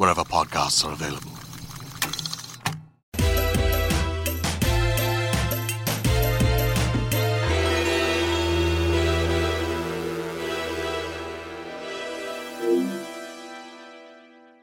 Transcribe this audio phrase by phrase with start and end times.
[0.00, 1.30] wherever podcasts are available.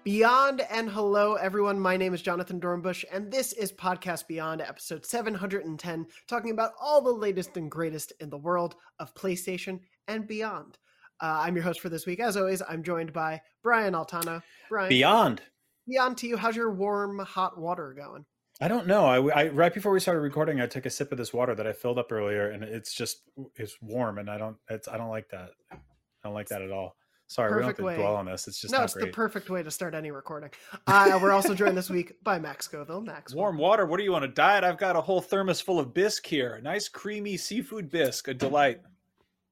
[0.04, 1.80] Beyond and hello, everyone.
[1.80, 7.00] My name is Jonathon Dornbush, and this is Podcast Beyond, episode 710, talking about all
[7.00, 10.80] the latest and greatest in the world of PlayStation and beyond.
[11.22, 12.20] Uh, I'm your host for this week.
[12.20, 14.42] As always, I'm joined by Brian Altano.
[14.70, 15.42] Brian, Beyond.
[15.88, 16.38] beyond to you.
[16.38, 18.26] How's your warm, hot water going?
[18.62, 19.06] I don't know.
[19.06, 21.68] I, I right before we started recording, I took a sip of this water that
[21.68, 23.22] I filled up earlier, and it's just
[23.56, 25.52] it's warm, and I don't it's I don't like that.
[25.72, 25.78] I
[26.24, 26.96] don't like that at all.
[27.30, 27.92] Sorry, Perfect we don't way.
[27.94, 28.48] have to dwell on this.
[28.48, 29.08] It's just no, not it's great.
[29.08, 30.50] the perfect way to start any recording.
[30.88, 33.02] Uh, we're also joined this week by Max Scoville.
[33.02, 33.86] Max, Warm water.
[33.86, 34.64] What do you want to diet?
[34.64, 36.56] I've got a whole thermos full of bisque here.
[36.56, 38.80] A nice creamy seafood bisque, a delight.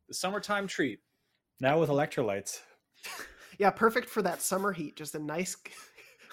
[0.08, 1.00] The summertime treat.
[1.60, 2.60] Now with electrolytes.
[3.58, 4.96] Yeah, perfect for that summer heat.
[4.96, 5.56] Just a nice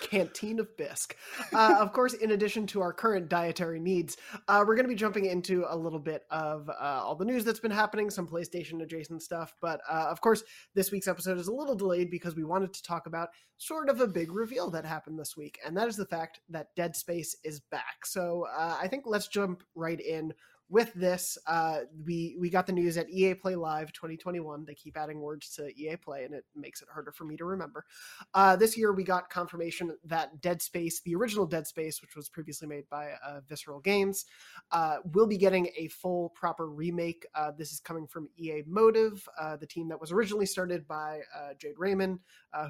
[0.03, 1.17] canteen of bisque.
[1.53, 4.17] Uh, of course, in addition to our current dietary needs,
[4.48, 7.45] uh, we're going to be jumping into a little bit of uh, all the news
[7.45, 9.55] that's been happening, some PlayStation adjacent stuff.
[9.61, 10.42] But uh, of course,
[10.74, 14.01] this week's episode is a little delayed because we wanted to talk about sort of
[14.01, 17.36] a big reveal that happened this week, and that is the fact that Dead Space
[17.45, 18.05] is back.
[18.05, 20.33] So uh, I think let's jump right in
[20.72, 24.64] with this, uh, we we got the news at EA Play Live 2021.
[24.64, 27.44] They keep adding words to EA Play, and it makes it harder for me to
[27.44, 27.84] remember.
[28.33, 32.30] Uh, this year, we got confirmation that Dead Space, the original Dead Space, which was
[32.30, 34.24] previously made by uh, Visceral Games,
[34.70, 37.27] uh, will be getting a full, proper remake.
[37.34, 41.20] Uh, this is coming from EA Motive, uh, the team that was originally started by
[41.58, 42.18] Jade Raymond,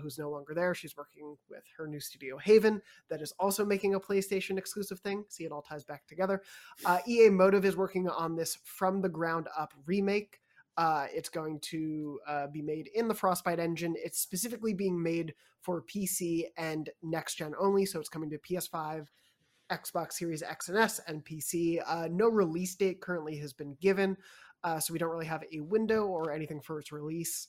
[0.02, 0.74] who's no longer there.
[0.74, 5.24] She's working with her new studio Haven, that is also making a PlayStation exclusive thing.
[5.28, 6.42] See, it all ties back together.
[7.06, 10.40] EA Motive is working on this from the ground up remake.
[10.76, 13.94] Uh, it's going to uh, be made in the Frostbite engine.
[13.96, 19.06] It's specifically being made for PC and next gen only, so it's coming to PS5,
[19.70, 21.80] Xbox Series X and S, and PC.
[21.86, 24.16] Uh, no release date currently has been given,
[24.64, 27.48] uh, so we don't really have a window or anything for its release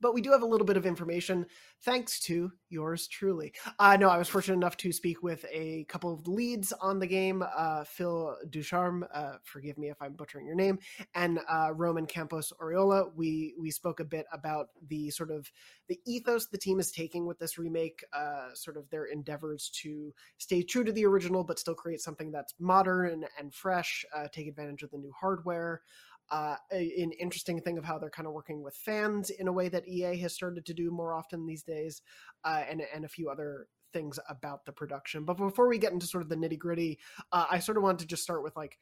[0.00, 1.46] but we do have a little bit of information
[1.82, 3.52] thanks to yours truly.
[3.78, 7.06] Uh, no, I was fortunate enough to speak with a couple of leads on the
[7.06, 10.78] game, uh, Phil Ducharme, uh, forgive me if I'm butchering your name,
[11.14, 13.10] and uh, Roman Campos Oriola.
[13.14, 15.50] We we spoke a bit about the sort of
[15.88, 20.12] the ethos the team is taking with this remake, uh, sort of their endeavors to
[20.38, 24.28] stay true to the original, but still create something that's modern and, and fresh, uh,
[24.32, 25.82] take advantage of the new hardware
[26.30, 29.68] uh, an interesting thing of how they're kind of working with fans in a way
[29.68, 32.02] that EA has started to do more often these days,
[32.44, 35.24] uh, and and a few other things about the production.
[35.24, 36.98] But before we get into sort of the nitty gritty,
[37.32, 38.78] uh, I sort of wanted to just start with like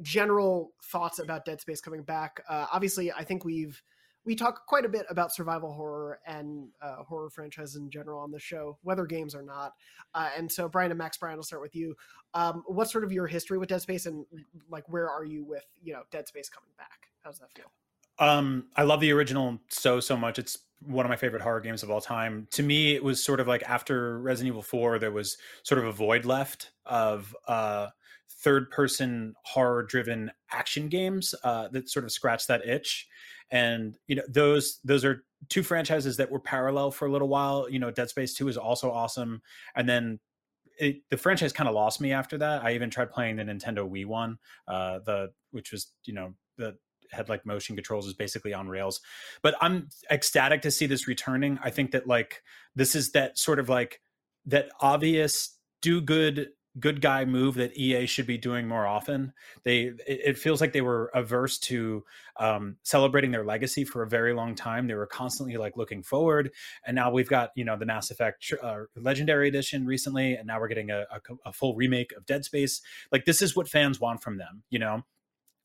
[0.00, 2.42] general thoughts about Dead Space coming back.
[2.48, 3.82] Uh, obviously, I think we've
[4.24, 8.30] we talk quite a bit about survival horror and uh, horror franchises in general on
[8.30, 9.72] the show, whether games or not.
[10.14, 11.94] Uh, and so, Brian and Max, Brian, I'll start with you.
[12.32, 14.24] Um, what's sort of your history with Dead Space, and
[14.70, 17.08] like where are you with you know Dead Space coming back?
[17.22, 17.70] How does that feel?
[18.18, 20.38] Um, I love the original so so much.
[20.38, 22.46] It's one of my favorite horror games of all time.
[22.52, 25.86] To me, it was sort of like after Resident Evil 4, there was sort of
[25.86, 27.88] a void left of uh
[28.28, 33.08] third person horror driven action games uh that sort of scratched that itch.
[33.50, 37.68] And you know, those those are two franchises that were parallel for a little while.
[37.68, 39.42] You know, Dead Space 2 is also awesome.
[39.76, 40.20] And then
[40.78, 42.64] it, the franchise kind of lost me after that.
[42.64, 46.76] I even tried playing the Nintendo Wii one, uh, the which was you know the
[47.10, 49.00] had like motion controls is basically on rails.
[49.42, 51.58] But I'm ecstatic to see this returning.
[51.62, 52.42] I think that like
[52.74, 54.00] this is that sort of like
[54.46, 56.48] that obvious do good
[56.78, 59.32] good guy move that EA should be doing more often.
[59.62, 62.04] They it, feels like they were averse to
[62.38, 64.86] um, celebrating their legacy for a very long time.
[64.86, 66.50] They were constantly like looking forward,
[66.86, 70.60] and now we've got you know the Mass Effect uh, Legendary Edition recently, and now
[70.60, 72.80] we're getting a, a, a full remake of Dead Space.
[73.12, 75.04] Like this is what fans want from them, you know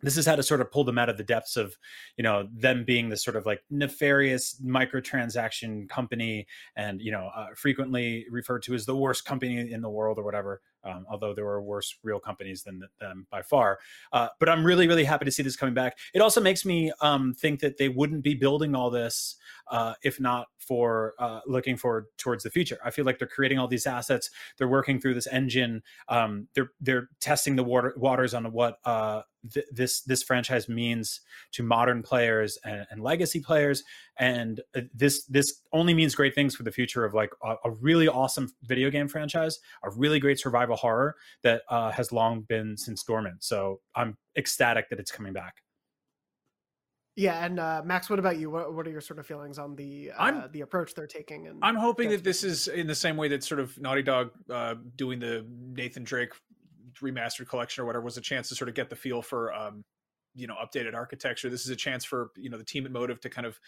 [0.02, 1.78] this is how to sort of pull them out of the depths of
[2.18, 7.48] you know them being this sort of like nefarious microtransaction company and you know uh,
[7.56, 11.46] frequently referred to as the worst company in the world or whatever um, although there
[11.46, 13.80] were worse real companies than them by far
[14.14, 16.92] uh, but i'm really really happy to see this coming back it also makes me
[17.02, 19.36] um, think that they wouldn't be building all this
[19.70, 22.78] uh, if not for uh, looking forward towards the future.
[22.86, 24.30] I feel like they're creating all these assets.
[24.60, 25.81] They're working through this engine.
[26.10, 31.22] Um, they're they're testing the water, waters on what uh, th- this this franchise means
[31.54, 33.84] to modern players and, and legacy players.
[34.18, 37.72] And uh, this this only means great things for the future of like a, a
[37.72, 42.77] really awesome video game franchise, a really great survival horror that uh, has long been
[42.77, 43.44] since dormant.
[43.44, 45.56] So I'm ecstatic that it's coming back.
[47.16, 48.50] Yeah, and uh, Max, what about you?
[48.50, 51.48] What, what are your sort of feelings on the uh, the approach they're taking?
[51.48, 54.31] And I'm hoping that this is in the same way that sort of Naughty Dog
[54.50, 56.31] uh, doing the Nathan Drake
[57.01, 59.83] remastered collection or whatever was a chance to sort of get the feel for um,
[60.33, 61.50] you know updated architecture.
[61.50, 63.60] This is a chance for you know the team at Motive to kind of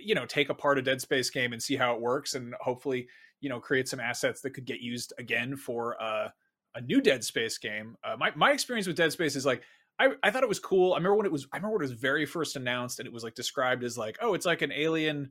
[0.00, 3.08] you know take apart a Dead Space game and see how it works, and hopefully
[3.40, 6.28] you know create some assets that could get used again for uh,
[6.74, 7.96] a new Dead Space game.
[8.04, 9.62] Uh, my my experience with Dead Space is like
[9.98, 10.94] I, I thought it was cool.
[10.94, 13.12] I remember when it was I remember when it was very first announced and it
[13.12, 15.30] was like described as like, oh, it's like an alien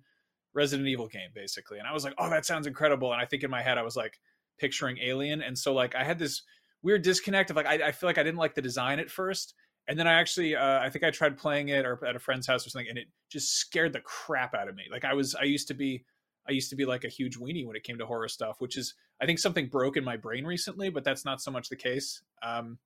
[0.53, 1.79] Resident Evil game, basically.
[1.79, 3.11] And I was like, oh, that sounds incredible.
[3.11, 4.19] And I think in my head I was like
[4.59, 5.41] picturing Alien.
[5.41, 6.43] And so like I had this
[6.83, 9.55] weird disconnect of like I, I feel like I didn't like the design at first.
[9.87, 12.45] And then I actually uh, I think I tried playing it or at a friend's
[12.45, 14.83] house or something, and it just scared the crap out of me.
[14.91, 16.03] Like I was I used to be
[16.49, 18.75] I used to be like a huge weenie when it came to horror stuff, which
[18.75, 21.75] is I think something broke in my brain recently, but that's not so much the
[21.75, 22.23] case.
[22.41, 22.79] Um,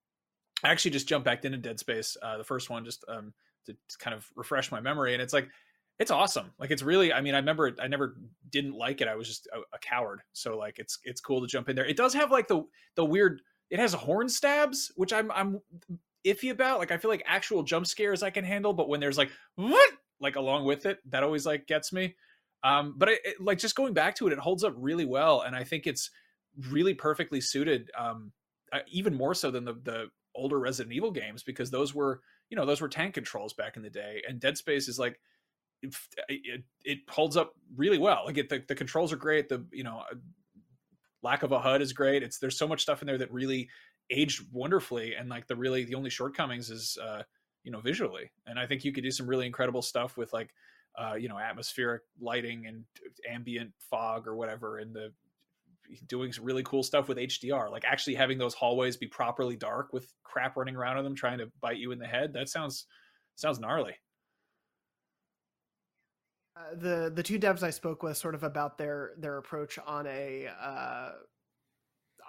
[0.64, 3.34] I actually just jumped back into Dead Space, uh, the first one, just um,
[3.66, 5.48] to, kind of refresh my memory, and it's like
[6.00, 6.52] it's awesome.
[6.60, 8.18] Like it's really, I mean, I remember I never
[8.50, 9.08] didn't like it.
[9.08, 10.22] I was just a, a, coward.
[10.34, 11.86] So like it's it's cool to jump in there.
[11.86, 12.66] It does have like the
[12.96, 13.42] the weird.
[13.70, 15.62] It has horn stabs, which I'm I'm
[16.26, 16.80] iffy about.
[16.80, 19.92] Like I feel like actual jump scares I can handle, but when there's like what
[20.20, 22.16] like along with it, that always like gets me.
[22.64, 25.42] Um, but it, it, like just going back to it, it holds up really well,
[25.42, 26.10] and I think it's
[26.70, 27.92] really perfectly suited.
[27.98, 28.32] Um,
[28.72, 32.58] uh, even more so than the the older Resident Evil games because those were you
[32.58, 35.20] know those were tank controls back in the day, and Dead Space is like
[35.82, 35.94] it,
[36.30, 38.24] it, it holds up really well.
[38.26, 39.50] Like it, the the controls are great.
[39.50, 40.16] The you know uh,
[41.22, 42.24] lack of a HUD is great.
[42.24, 43.70] It's there's so much stuff in there that really
[44.10, 47.24] aged wonderfully, and like the really the only shortcomings is uh,
[47.64, 50.50] you know visually, and I think you could do some really incredible stuff with like
[50.98, 52.84] uh, you know atmospheric lighting and
[53.30, 55.12] ambient fog or whatever in the
[56.08, 59.94] doing some really cool stuff with HDR, like actually having those hallways be properly dark
[59.94, 62.34] with crap running around in them trying to bite you in the head.
[62.34, 62.86] That sounds
[63.36, 63.94] sounds gnarly.
[66.56, 70.06] Uh, the the two devs I spoke with sort of about their their approach on
[70.08, 71.10] a uh,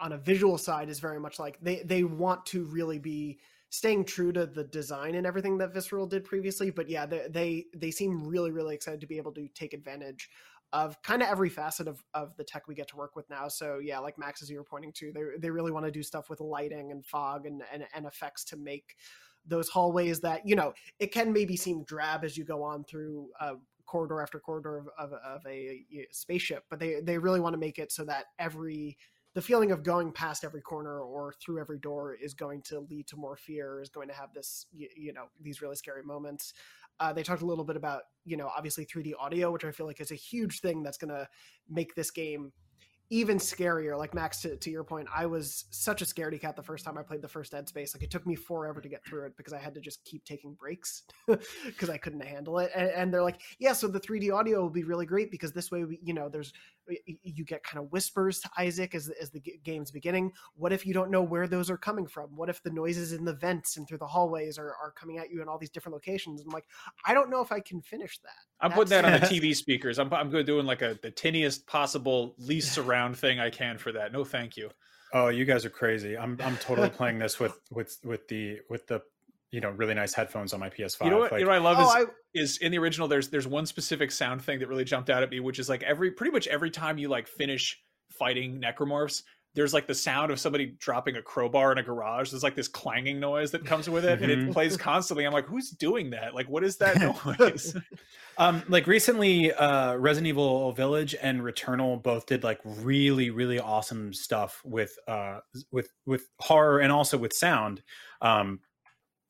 [0.01, 3.39] on a visual side is very much like they they want to really be
[3.75, 6.71] staying true to the design and everything that Visceral did previously.
[6.71, 10.31] But yeah, they they, they seem really really excited to be able to take advantage
[10.73, 13.47] of kind of every facet of, of the tech we get to work with now.
[13.47, 16.03] So yeah, like Max, as you were pointing to, they, they really want to do
[16.03, 18.97] stuff with lighting and fog and, and, and effects to make
[19.47, 23.29] those hallways that, you know, it can maybe seem drab as you go on through
[23.41, 23.53] a
[23.87, 27.79] corridor after corridor of, of, of a spaceship, but they, they really want to make
[27.79, 28.97] it so that every,
[29.35, 33.07] the feeling of going past every corner or through every door is going to lead
[33.09, 36.55] to more fear is going to have this you, you know these really scary moments
[37.01, 39.87] uh, they talked a little bit about, you know, obviously 3D audio, which I feel
[39.87, 41.29] like is a huge thing that's going to
[41.69, 42.53] make this game
[43.11, 43.99] even scarier.
[43.99, 46.97] Like Max, to, to your point, I was such a scaredy cat the first time
[46.97, 47.95] I played the first Dead Space.
[47.95, 50.25] Like it took me forever to get through it because I had to just keep
[50.25, 51.03] taking breaks
[51.67, 52.71] because I couldn't handle it.
[52.75, 55.71] And, and, they're like, yeah, so the 3D audio will be really great because this
[55.71, 56.53] way, we, you know, there's
[57.23, 60.33] you get kind of whispers to Isaac as as the game's beginning.
[60.55, 62.35] What if you don't know where those are coming from?
[62.37, 65.31] What if the noises in the vents and through the hallways are, are coming at
[65.31, 66.43] you in all these different locations?
[66.43, 66.67] I'm like,
[67.07, 68.31] I don't know if I can finish that.
[68.61, 69.99] I'm That's- putting that on the TV speakers.
[69.99, 73.93] I'm I'm going doing like a the tiniest possible least surround thing I can for
[73.93, 74.13] that.
[74.13, 74.71] No, thank you.
[75.13, 76.17] Oh, you guys are crazy.
[76.19, 79.01] I'm I'm totally playing this with with with the with the
[79.55, 81.05] you know really nice headphones on my PS5.
[81.05, 82.11] You know what, like, you know what I love oh, is, I...
[82.35, 83.07] is in the original.
[83.07, 85.85] There's there's one specific sound thing that really jumped out at me, which is like
[85.85, 87.81] every pretty much every time you like finish
[88.11, 89.23] fighting necromorphs,
[89.55, 92.31] there's like the sound of somebody dropping a crowbar in a garage.
[92.31, 94.51] There's like this clanging noise that comes with it, and it mm-hmm.
[94.51, 95.25] plays constantly.
[95.25, 96.35] I'm like, who's doing that?
[96.35, 96.99] Like, what is that
[97.39, 97.77] noise?
[98.37, 104.13] Um, like recently, uh, Resident Evil Village and Returnal both did like really, really awesome
[104.13, 105.39] stuff with uh,
[105.71, 107.81] with with horror and also with sound.
[108.21, 108.59] Um,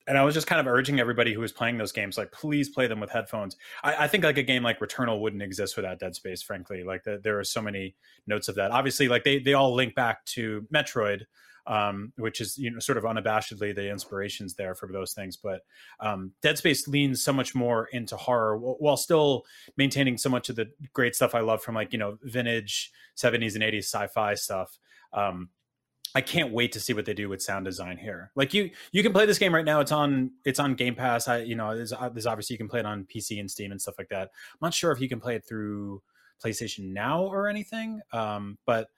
[0.07, 2.69] and I was just kind of urging everybody who was playing those games, like, please
[2.69, 3.57] play them with headphones.
[3.83, 6.83] I, I think like a game like Returnal wouldn't exist without Dead Space, frankly.
[6.83, 7.95] Like the, there are so many
[8.27, 8.71] notes of that.
[8.71, 11.23] Obviously, like they they all link back to Metroid,
[11.67, 15.37] um, which is you know sort of unabashedly the inspirations there for those things.
[15.37, 15.61] But
[15.99, 19.45] um, Dead Space leans so much more into horror while still
[19.75, 23.55] maintaining so much of the great stuff I love from like you know vintage '70s
[23.55, 24.77] and '80s sci-fi stuff.
[25.13, 25.49] Um,
[26.13, 28.31] I can't wait to see what they do with sound design here.
[28.35, 29.81] Like you, you can play this game right now.
[29.81, 31.27] It's on, it's on Game Pass.
[31.27, 33.71] I, you know, there's, uh, there's obviously you can play it on PC and Steam
[33.71, 34.29] and stuff like that.
[34.53, 36.01] I'm not sure if you can play it through
[36.43, 38.89] PlayStation Now or anything, um, but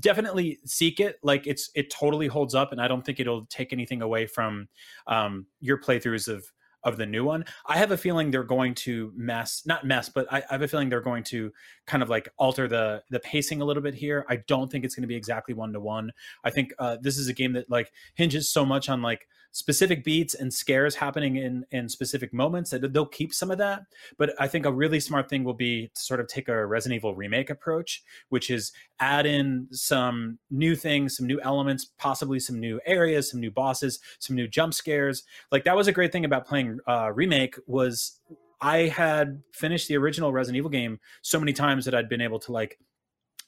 [0.00, 1.18] definitely seek it.
[1.22, 4.68] Like it's, it totally holds up, and I don't think it'll take anything away from
[5.06, 6.44] um, your playthroughs of
[6.84, 7.44] of the new one.
[7.66, 10.68] I have a feeling they're going to mess, not mess, but I, I, have a
[10.68, 11.52] feeling they're going to
[11.86, 14.24] kind of like alter the the pacing a little bit here.
[14.28, 16.12] I don't think it's going to be exactly one to one.
[16.44, 20.02] I think uh, this is a game that like hinges so much on like specific
[20.02, 23.82] beats and scares happening in in specific moments that they'll keep some of that.
[24.18, 26.96] But i think a really smart thing will be to sort of take a resident
[26.98, 32.58] evil remake approach which is add in some new things some new elements possibly some
[32.58, 35.22] new areas some new bosses some new jump scares.
[35.52, 38.20] Like that was a great thing about playing uh, remake was
[38.60, 42.40] i had finished the original resident evil game so many times that i'd been able
[42.40, 42.78] to like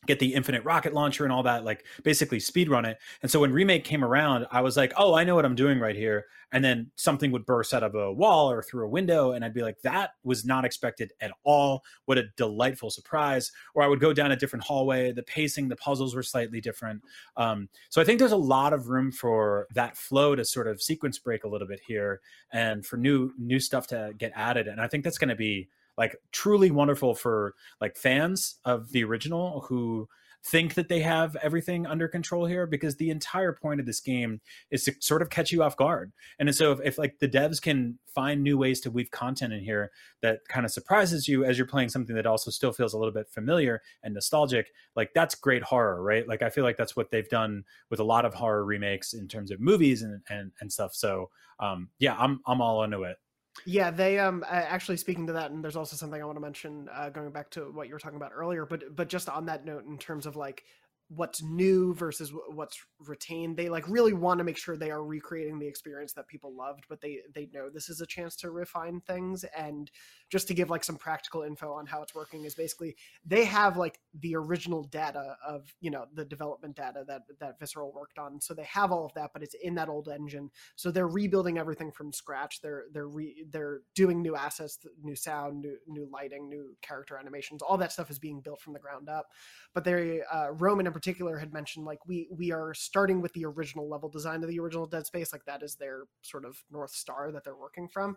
[0.06, 2.98] get the infinite rocket launcher and all that like basically speed run it.
[3.22, 5.78] And so when remake came around i was like oh i know what i'm doing
[5.78, 6.26] right here.
[6.52, 9.54] And then something would burst out of a wall or through a window and i'd
[9.54, 11.82] be like that was not expected at all.
[12.06, 13.52] What a delightful surprise.
[13.75, 15.12] Or i would go down a different hallway.
[15.12, 17.02] The pacing the puzzles were slightly different.
[17.36, 20.82] Um, so i think there's a lot of room for that flow to sort of
[20.82, 22.20] sequence break a little bit here
[22.52, 24.68] and for new new stuff to get added.
[24.68, 29.04] And i think that's going to be like truly wonderful for like fans of the
[29.04, 30.08] original who
[30.46, 34.40] think that they have everything under control here because the entire point of this game
[34.70, 36.12] is to sort of catch you off guard.
[36.38, 39.60] And so if, if, like the devs can find new ways to weave content in
[39.60, 39.90] here
[40.22, 43.12] that kind of surprises you as you're playing something that also still feels a little
[43.12, 46.28] bit familiar and nostalgic, like that's great horror, right?
[46.28, 49.26] Like I feel like that's what they've done with a lot of horror remakes in
[49.26, 50.94] terms of movies and and, and stuff.
[50.94, 53.16] So um yeah, I'm I'm all into it.
[53.64, 56.88] Yeah, they um actually speaking to that, and there's also something I want to mention
[56.92, 58.66] uh, going back to what you were talking about earlier.
[58.66, 60.64] But but just on that note, in terms of like
[61.08, 63.56] what's new versus what's retained.
[63.56, 66.84] They like really want to make sure they are recreating the experience that people loved
[66.88, 69.90] but they they know this is a chance to refine things and
[70.30, 73.76] just to give like some practical info on how it's working is basically they have
[73.76, 78.40] like the original data of you know the development data that that visceral worked on
[78.40, 80.50] so they have all of that but it's in that old engine.
[80.76, 82.60] So they're rebuilding everything from scratch.
[82.60, 87.62] They're they're re, they're doing new assets new sound new new lighting new character animations.
[87.62, 89.26] All that stuff is being built from the ground up.
[89.75, 93.86] But they uh, roman particular had mentioned like we we are starting with the original
[93.86, 97.30] level design of the original dead space like that is their sort of north star
[97.30, 98.16] that they're working from.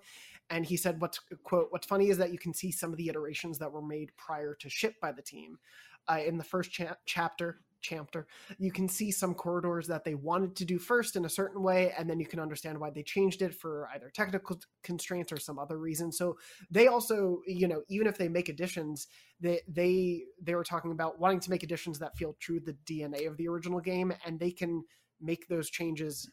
[0.49, 3.09] And he said what's quote what's funny is that you can see some of the
[3.09, 5.59] iterations that were made prior to ship by the team.
[6.07, 10.55] Uh, in the first cha- chapter chapter you can see some corridors that they wanted
[10.55, 13.41] to do first in a certain way and then you can understand why they changed
[13.41, 16.11] it for either technical constraints or some other reason.
[16.11, 16.37] So
[16.69, 19.07] they also you know even if they make additions
[19.39, 22.77] they they they were talking about wanting to make additions that feel true to the
[22.85, 24.83] dna of the original game and they can
[25.21, 26.29] make those changes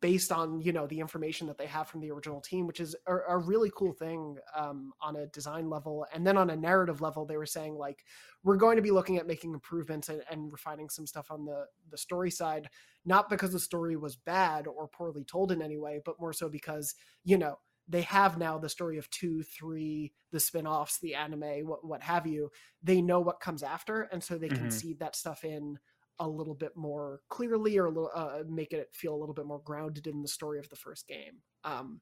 [0.00, 2.94] based on you know the information that they have from the original team which is
[3.06, 7.00] a, a really cool thing um, on a design level and then on a narrative
[7.00, 8.04] level they were saying like
[8.44, 11.64] we're going to be looking at making improvements and, and refining some stuff on the
[11.90, 12.68] the story side
[13.04, 16.48] not because the story was bad or poorly told in any way but more so
[16.48, 17.56] because you know
[17.88, 22.26] they have now the story of two three the spin-offs the anime what, what have
[22.26, 22.50] you
[22.82, 24.68] they know what comes after and so they can mm-hmm.
[24.68, 25.78] seed that stuff in
[26.22, 29.46] a little bit more clearly or a little, uh, make it feel a little bit
[29.46, 31.42] more grounded in the story of the first game.
[31.64, 32.00] Um,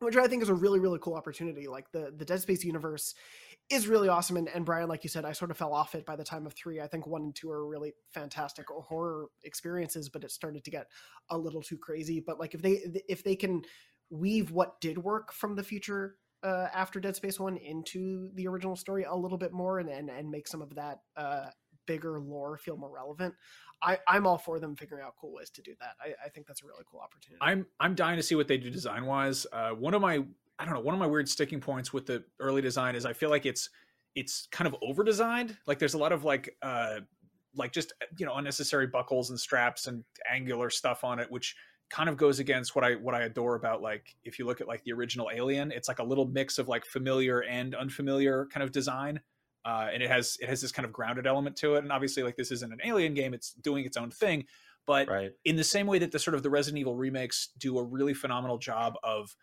[0.00, 1.68] which I think is a really, really cool opportunity.
[1.68, 3.14] Like the the Dead Space universe
[3.70, 4.36] is really awesome.
[4.36, 6.46] And, and Brian, like you said, I sort of fell off it by the time
[6.46, 6.80] of three.
[6.80, 10.86] I think one and two are really fantastic horror experiences, but it started to get
[11.30, 12.22] a little too crazy.
[12.24, 13.62] But like if they if they can
[14.10, 18.76] weave what did work from the future uh, after Dead Space One into the original
[18.76, 21.46] story a little bit more, and and, and make some of that uh,
[21.86, 23.34] bigger lore feel more relevant.
[23.82, 25.94] I, I'm all for them figuring out cool ways to do that.
[26.00, 27.38] I, I think that's a really cool opportunity.
[27.40, 29.46] I'm I'm dying to see what they do design wise.
[29.52, 30.24] Uh, one of my
[30.58, 33.12] I don't know one of my weird sticking points with the early design is I
[33.12, 33.68] feel like it's
[34.14, 35.56] it's kind of over designed.
[35.66, 37.00] Like there's a lot of like uh
[37.54, 41.54] like just you know unnecessary buckles and straps and angular stuff on it, which
[41.88, 44.66] kind of goes against what I what I adore about like if you look at
[44.66, 48.64] like the original Alien, it's like a little mix of like familiar and unfamiliar kind
[48.64, 49.20] of design.
[49.66, 51.78] Uh, and it has it has this kind of grounded element to it.
[51.78, 54.44] And obviously, like this isn't an Alien game; it's doing its own thing.
[54.86, 55.32] But Right.
[55.44, 58.14] in the same way that the sort of the Resident Evil remakes do a really
[58.14, 59.36] phenomenal job of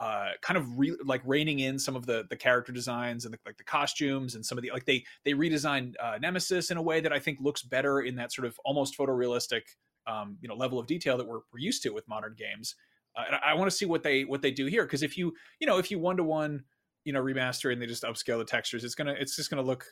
[0.00, 3.38] uh, kind of re- like reining in some of the the character designs and the,
[3.44, 6.82] like the costumes and some of the like they they redesigned uh, Nemesis in a
[6.82, 9.62] way that I think looks better in that sort of almost photorealistic
[10.06, 12.74] um, you know level of detail that we're, we're used to with modern games.
[13.14, 15.18] Uh, and I, I want to see what they what they do here because if
[15.18, 16.64] you you know if you one to one
[17.08, 19.86] you know remaster and they just upscale the textures, it's gonna it's just gonna look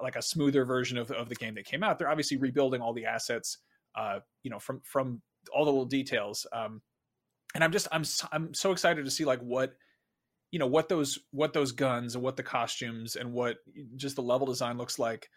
[0.00, 1.98] like a smoother version of, of the game that came out.
[1.98, 3.58] They're obviously rebuilding all the assets,
[3.96, 5.20] uh, you know, from from
[5.52, 6.46] all the little details.
[6.52, 6.80] Um,
[7.56, 9.74] and I'm just I'm I'm so excited to see like what
[10.52, 13.56] you know what those what those guns and what the costumes and what
[13.96, 15.28] just the level design looks like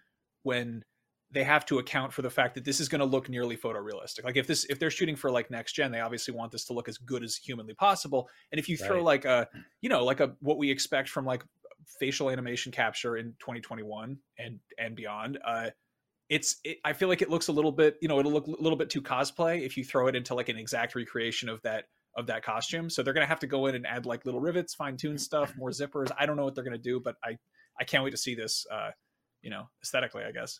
[0.43, 0.83] when
[1.31, 4.23] they have to account for the fact that this is going to look nearly photorealistic.
[4.23, 6.73] Like if this if they're shooting for like next gen, they obviously want this to
[6.73, 8.29] look as good as humanly possible.
[8.51, 9.03] And if you throw Right.
[9.03, 9.47] like a
[9.81, 11.43] you know like a what we expect from like
[11.99, 15.69] facial animation capture in 2021 and and beyond, uh
[16.29, 18.51] it's it, I feel like it looks a little bit you know it'll look a
[18.61, 21.85] little bit too cosplay if you throw it into like an exact recreation of that
[22.15, 22.89] of that costume.
[22.89, 25.53] So they're gonna have to go in and add like little rivets, fine tune stuff,
[25.57, 26.09] more zippers.
[26.17, 27.37] I don't know what they're gonna do, but I
[27.79, 28.65] I can't wait to see this.
[28.71, 28.91] Uh,
[29.41, 30.59] you know, aesthetically, I guess.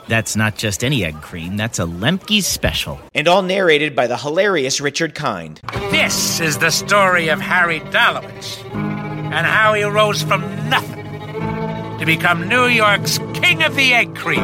[0.11, 2.99] That's not just any egg cream, that's a Lemke's special.
[3.13, 5.61] and all narrated by the hilarious Richard Kind.
[5.89, 11.05] This is the story of Harry Dalowitz and how he rose from nothing
[11.97, 14.43] to become New York's King of the Egg Cream.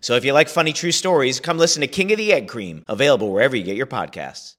[0.00, 2.84] So if you like funny true stories, come listen to King of the Egg Cream,
[2.88, 4.54] available wherever you get your podcasts.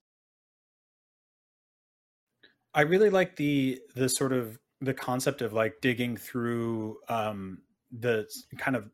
[2.75, 8.27] I really like the the sort of the concept of like digging through um, the
[8.59, 8.91] kind of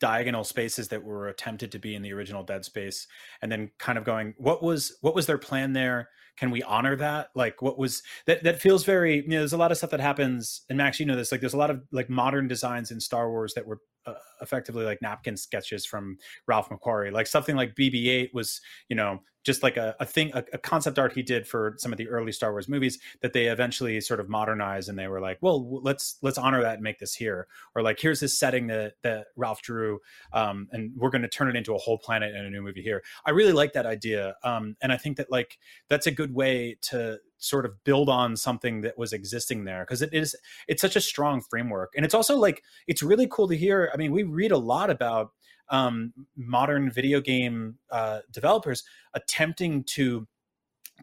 [0.00, 3.06] diagonal spaces that were attempted to be in the original Dead Space,
[3.42, 6.08] and then kind of going, what was what was their plan there?
[6.36, 7.30] Can we honor that?
[7.34, 8.42] Like, what was that?
[8.44, 9.22] That feels very.
[9.22, 11.32] You know, there's a lot of stuff that happens, and Max, you know this.
[11.32, 14.84] Like, there's a lot of like modern designs in Star Wars that were uh, effectively
[14.84, 17.12] like napkin sketches from Ralph McQuarrie.
[17.12, 20.98] Like something like BB-8 was, you know, just like a, a thing, a, a, concept
[20.98, 24.18] art he did for some of the early Star Wars movies that they eventually sort
[24.18, 27.46] of modernized, and they were like, well, let's let's honor that and make this here,
[27.76, 30.00] or like here's this setting that that Ralph drew,
[30.32, 32.82] um, and we're going to turn it into a whole planet in a new movie
[32.82, 33.04] here.
[33.24, 36.76] I really like that idea, um, and I think that like that's a good way
[36.82, 40.34] to sort of build on something that was existing there because it is
[40.66, 43.96] it's such a strong framework and it's also like it's really cool to hear i
[43.98, 45.32] mean we read a lot about
[45.68, 50.26] um, modern video game uh, developers attempting to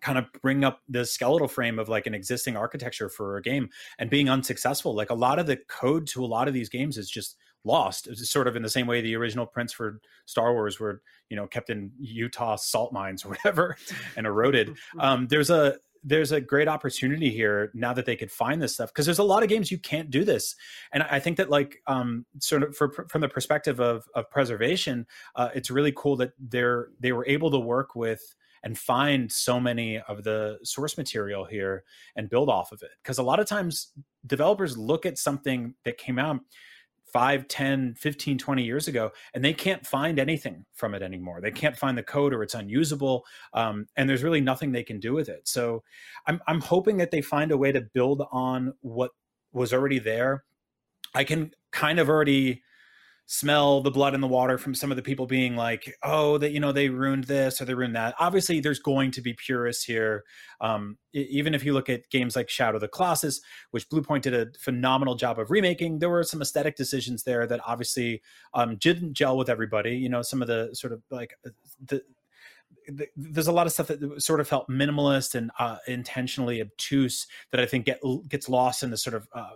[0.02, 3.70] kind of bring up the skeletal frame of like an existing architecture for a game
[4.00, 4.96] and being unsuccessful.
[4.96, 8.08] Like a lot of the code to a lot of these games is just lost.
[8.08, 11.38] It's sort of in the same way the original prints for star wars were you
[11.38, 13.78] know kept in utah salt mines or whatever
[14.18, 14.76] and eroded.
[15.00, 18.90] Um, there's a there's a great opportunity here now that they could find this stuff
[18.90, 20.56] because there's a lot of games you can't do this.
[20.92, 25.06] And i think that like um sort of for, from the perspective of of preservation
[25.36, 29.60] uh, it's really cool that they're they were able to work with and find so
[29.60, 31.84] many of the source material here
[32.16, 32.92] and build off of it.
[33.02, 33.92] Because a lot of times
[34.26, 36.40] developers look at something that came out
[37.14, 41.40] 5 10 15 20 years ago and they can't find anything from it anymore.
[41.42, 43.24] They can't find the code or it's unusable
[43.54, 45.48] um, and there's really nothing they can do with it.
[45.48, 45.84] So
[46.26, 49.12] I'm, I'm hoping that they find a way to build on what
[49.54, 50.44] was already there.
[51.14, 52.64] I can kind of already
[53.26, 56.52] smell the blood in the water from some of the people being like, oh, that
[56.52, 58.16] you know they ruined this or they ruined that.
[58.20, 60.24] Obviously, there's going to be purists here.
[60.62, 64.34] Um, even if you look at games like Shadow of the Colossus, which Bluepoint did
[64.34, 68.22] a phenomenal job of remaking, there were some aesthetic decisions there that obviously
[68.54, 69.96] um, didn't gel with everybody.
[69.96, 71.52] You know, some of the sort of like uh,
[71.86, 72.02] the
[73.16, 77.62] there's a lot of stuff that sort of felt minimalist and uh, intentionally obtuse that
[77.62, 79.52] I think get, gets lost in the sort of uh,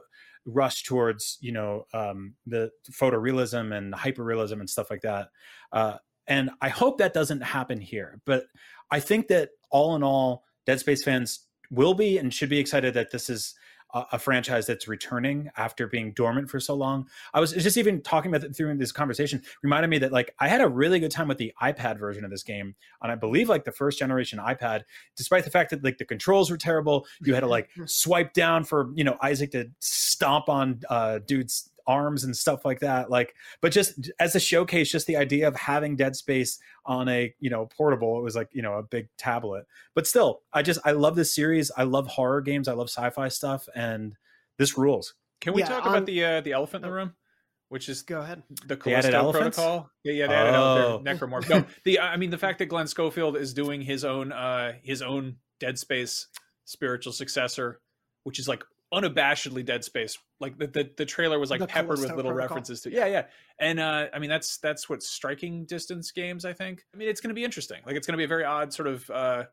[0.48, 5.28] rush towards you know um, the photorealism and hyperrealism and stuff like that.
[5.72, 8.20] Uh, and I hope that doesn't happen here.
[8.26, 8.46] But
[8.92, 12.94] I think that all in all, Dead Space fans will be and should be excited
[12.96, 13.56] that this is
[13.94, 17.08] a, a, franchise that's returning after being dormant for so long.
[17.34, 20.48] I was just even talking about it through this conversation, reminded me that like I
[20.48, 23.50] had a really good time with the iPad version of this game, and I believe
[23.50, 24.84] like the first generation iPad,
[25.16, 28.64] despite the fact that like the controls were terrible, you had to like swipe down
[28.64, 33.34] for you know Isaac to stomp on uh, dudes arms and stuff like that like
[33.62, 37.50] but just as a showcase just the idea of having dead space on a you
[37.50, 39.66] know portable it was like you know a big tablet.
[39.96, 41.72] But still i just i love this series.
[41.76, 42.68] I love horror games.
[42.68, 44.16] I love sci-fi stuff and
[44.58, 45.14] this rules.
[45.42, 47.14] Can we yeah, talk about the uh the elephant in the room?
[47.70, 48.44] Which is go ahead.
[48.66, 49.90] the Callisto protocol.
[50.04, 51.02] Yeah, yeah, they added oh.
[51.04, 51.50] necromorph.
[51.50, 55.02] No, the I mean the fact that Glenn Schofield is doing his own uh his
[55.02, 56.28] own Dead Space
[56.66, 57.80] spiritual successor,
[58.24, 60.18] which is like unabashedly Dead Space.
[60.40, 62.36] Like the the, the trailer was like the peppered with little protocol.
[62.36, 63.26] references to yeah yeah.
[63.60, 66.46] And uh, I mean that's that's what striking distance games.
[66.46, 66.84] I think.
[66.94, 67.82] I mean it's going to be interesting.
[67.86, 69.10] Like it's going to be a very odd sort of.
[69.10, 69.44] Uh,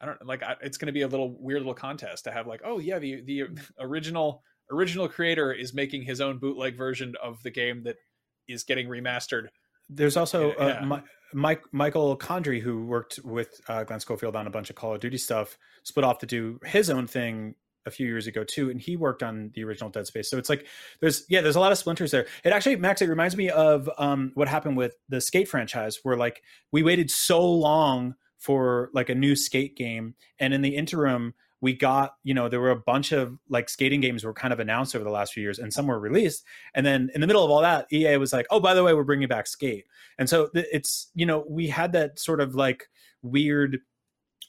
[0.00, 0.42] I don't like.
[0.62, 3.22] It's going to be a little weird little contest to have like, oh yeah, the
[3.22, 3.44] the
[3.80, 7.96] original original creator is making his own bootleg version of the game that
[8.48, 9.48] is getting remastered.
[9.88, 10.84] There's also yeah.
[10.90, 11.00] uh,
[11.32, 15.00] Mike Michael Condrey who worked with uh, Glenn Schofield on a bunch of Call of
[15.00, 17.54] Duty stuff, split off to do his own thing
[17.86, 20.28] a few years ago too, and he worked on the original Dead Space.
[20.28, 20.66] So it's like
[21.00, 22.26] there's yeah, there's a lot of splinters there.
[22.44, 26.16] It actually, Max, it reminds me of um, what happened with the Skate franchise, where
[26.16, 31.34] like we waited so long for like a new skate game, and in the interim,
[31.60, 34.60] we got you know there were a bunch of like skating games were kind of
[34.60, 36.44] announced over the last few years, and some were released,
[36.74, 38.92] and then in the middle of all that, EA was like, oh by the way,
[38.92, 39.86] we're bringing back Skate,
[40.18, 42.88] and so it's you know we had that sort of like
[43.22, 43.80] weird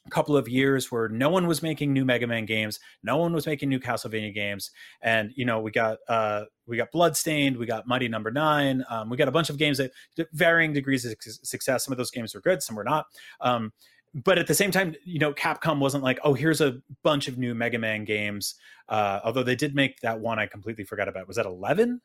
[0.10, 3.46] couple of years where no one was making new Mega Man games, no one was
[3.46, 7.88] making new Castlevania games, and you know we got uh, we got Bloodstained, we got
[7.88, 8.32] Mighty Number.
[8.32, 9.92] Nine, um, we got a bunch of games that
[10.34, 11.86] varying degrees of success.
[11.86, 13.06] Some of those games were good, some were not.
[13.42, 13.72] Um,
[14.14, 17.38] but at the same time, you know, Capcom wasn't like, oh, here's a bunch of
[17.38, 18.56] new Mega Man games.
[18.90, 21.28] Uh, although they did make that one I completely forgot about.
[21.28, 22.02] Was that eleven?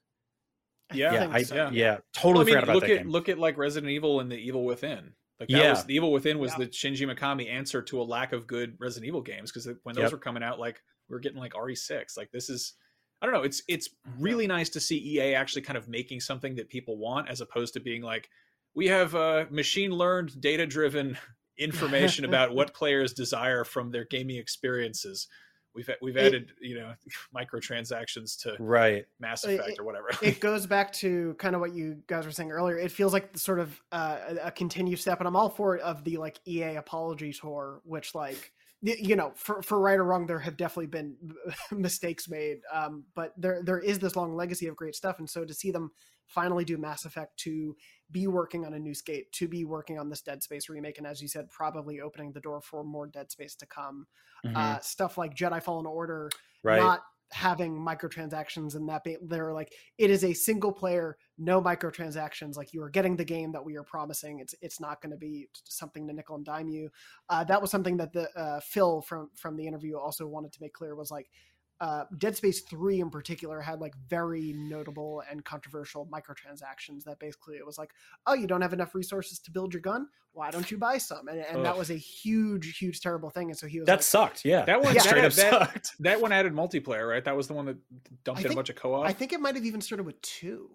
[0.93, 1.55] Yeah, yeah, I, so.
[1.55, 3.11] yeah, yeah, totally well, I mean, forgot about look that at game.
[3.11, 5.13] look at like Resident Evil and the Evil Within.
[5.41, 5.71] Like that yeah.
[5.71, 6.59] was the Evil Within was yeah.
[6.59, 10.05] the Shinji Mikami answer to a lack of good Resident Evil games because when those
[10.05, 10.13] yep.
[10.13, 12.17] were coming out, like we are getting like RE6.
[12.17, 12.75] Like this is
[13.21, 13.43] I don't know.
[13.43, 17.29] It's it's really nice to see EA actually kind of making something that people want
[17.29, 18.29] as opposed to being like
[18.75, 21.17] we have uh, machine learned, data driven
[21.59, 25.29] information about what players desire from their gaming experiences
[25.75, 26.93] we've we've added it, you know
[27.37, 30.09] microtransactions to right Mass Effect it, or whatever.
[30.23, 32.79] it goes back to kind of what you guys were saying earlier.
[32.79, 35.83] It feels like the sort of uh, a continued step, and I'm all for it
[35.83, 40.27] of the like EA apology tour, which like you know, for, for right or wrong,
[40.27, 41.15] there have definitely been
[41.71, 42.59] mistakes made.
[42.73, 45.71] Um, but there there is this long legacy of great stuff, and so to see
[45.71, 45.93] them
[46.27, 47.77] finally do Mass Effect, to
[48.13, 51.07] be working on a new skate, to be working on this Dead Space remake, and
[51.07, 54.07] as you said, probably opening the door for more Dead Space to come.
[54.45, 54.57] Mhm.
[54.57, 56.31] Uh, stuff like Jedi Fallen Order,
[56.63, 56.79] Right.
[56.79, 62.57] not having microtransactions and that be, they're like it is a single player no microtransactions
[62.57, 65.17] like you are getting the game that we are promising it's it's not going to
[65.17, 66.91] be something to nickel and dime you
[67.31, 70.59] uh, that was something that the uh, phil from from the interview also wanted to
[70.61, 71.31] make clear was like
[71.81, 77.57] uh, Dead Space 3 in particular had like very notable and controversial microtransactions that basically
[77.57, 77.91] it was like,
[78.27, 80.07] oh, you don't have enough resources to build your gun?
[80.33, 81.29] Why don't you buy some?
[81.29, 83.51] And, and that was a huge, huge, terrible thing.
[83.51, 84.45] And so he was That like, sucked.
[84.45, 84.65] Yeah.
[84.65, 85.01] That one Yeah.
[85.03, 87.25] straight up Straight up that, that one added multiplayer, right?
[87.25, 87.77] That was the one that
[88.25, 89.05] dumped I in a bunch of co-op.
[89.07, 90.71] I think it might have even started with two.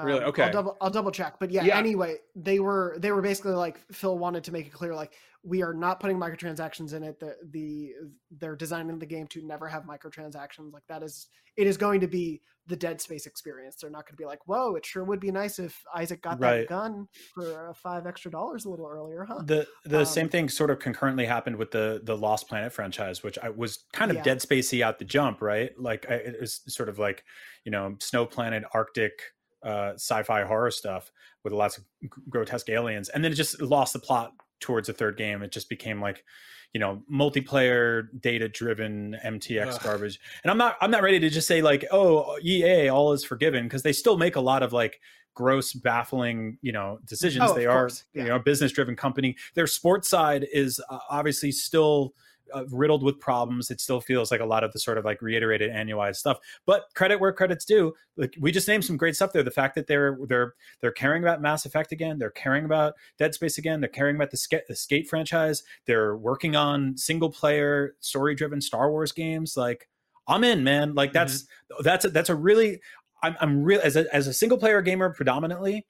[0.00, 0.22] Really?
[0.22, 0.42] Um, Okay.
[0.44, 1.38] I'll double I'll double check.
[1.38, 1.78] But yeah, Yeah.
[1.78, 5.62] anyway, they were they were basically like Phil wanted to make it clear like we
[5.62, 7.20] are not putting microtransactions in it.
[7.20, 7.92] The the
[8.30, 10.72] they're designing the game to never have microtransactions.
[10.72, 13.76] Like that is it is going to be the Dead Space experience.
[13.76, 16.40] They're not going to be like, whoa, it sure would be nice if Isaac got
[16.40, 16.66] Right.
[16.66, 19.44] that gun for uh, five extra dollars a little earlier, huh?
[19.46, 23.22] the the Um, same thing sort of concurrently happened with the the Lost Planet franchise,
[23.22, 24.22] which I was kind of Yeah.
[24.22, 25.76] dead spacey out the jump, right?
[25.78, 27.24] Like I, it was sort of like
[27.64, 29.33] you know Snow Planet, Arctic,
[29.64, 31.10] uh, sci-fi horror stuff
[31.42, 34.92] with lots of g- grotesque aliens, and then it just lost the plot towards the
[34.92, 35.42] third game.
[35.42, 36.24] It just became like
[36.72, 39.80] you know multiplayer data driven MTX Ugh.
[39.82, 40.20] garbage.
[40.42, 43.64] And I'm not I'm not ready to just say like oh EA all is forgiven
[43.64, 45.00] because they still make a lot of like
[45.34, 49.36] gross baffling you know decisions Oh, they are course, you know a business driven company
[49.54, 52.14] their sports side is uh, obviously still
[52.52, 53.70] uh, riddled with problems.
[53.70, 56.38] It still feels like a lot of the sort of like reiterated annualized stuff.
[56.66, 57.94] But credit where credit's due.
[58.16, 59.42] Like we just named some great stuff there.
[59.42, 62.18] The fact that they're they're they're caring about mass effect again.
[62.18, 63.80] They're caring about dead space again.
[63.80, 65.62] They're caring about the, the skate franchise.
[65.86, 69.56] They're working on single player story driven star wars games.
[69.56, 69.88] Like
[70.26, 70.94] i'm in man.
[70.94, 71.46] Like that's
[71.80, 72.80] that's a, that's a really
[73.22, 75.86] i'm, I'm real as a, as a single player gamer predominantly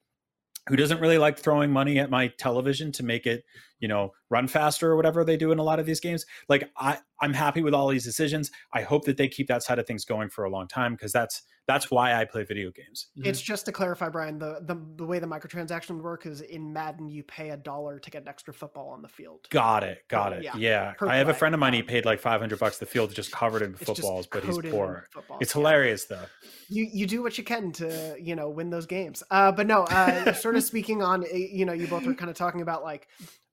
[0.67, 3.43] who doesn't really like throwing money at my television to make it
[3.79, 6.25] you know run faster or whatever they do in a lot of these games.
[6.49, 8.51] Like i i'm happy with all these decisions.
[8.73, 11.11] I hope that they keep that side of things going for a long time because
[11.11, 13.07] that's that's why i play video games.
[13.15, 17.09] It's just to clarify, Brian, the, the the way the microtransactions work is in Madden
[17.09, 19.47] you pay a dollar to get an extra football on the field.
[19.49, 20.43] got it got it.
[20.43, 23.13] Yeah, yeah, i have a friend of mine he paid like 500 bucks the field
[23.13, 25.59] just covered in footballs but he's poor in footballs, it's yeah.
[25.59, 26.25] hilarious though.
[26.69, 29.23] You you do what you can to you know win those games.
[29.31, 32.29] Uh but no uh sort of speaking on uh, you know you both were kind
[32.29, 33.07] of talking about like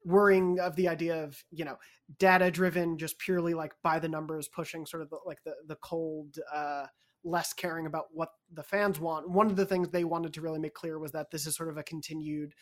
[0.05, 1.77] worrying of the idea of you know
[2.19, 5.77] data driven just purely like by the numbers pushing sort of the, like the the
[5.77, 6.87] cold uh
[7.25, 9.29] less caring about what the fans want.
[9.29, 11.69] One of the things they wanted to really make clear was that this is sort
[11.69, 12.55] of a continued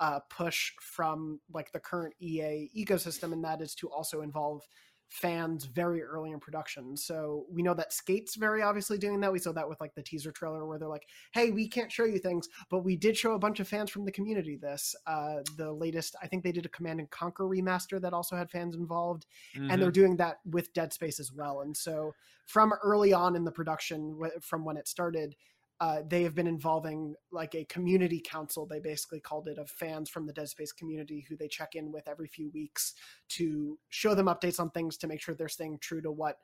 [0.00, 4.62] uh push from like the current ea ecosystem and that is to also involve
[5.08, 6.96] fans very early in production.
[6.96, 9.32] So we know that Skate's very obviously doing that.
[9.32, 12.04] We saw that with like the teaser trailer where they're like, "Hey, we can't show
[12.04, 14.94] you things, but we did show a bunch of fans from the community this.
[15.06, 18.50] Uh the latest, I think they did a Command and Conquer remaster that also had
[18.50, 21.60] fans involved, and they're doing that with Dead Space as well.
[21.62, 22.14] And so
[22.46, 25.34] from early on in the production from when it started,
[25.80, 30.10] uh, they have been involving like a community council they basically called it of fans
[30.10, 32.94] from the dead space community who they check in with every few weeks
[33.28, 36.38] to show them updates on things to make sure they're staying true to what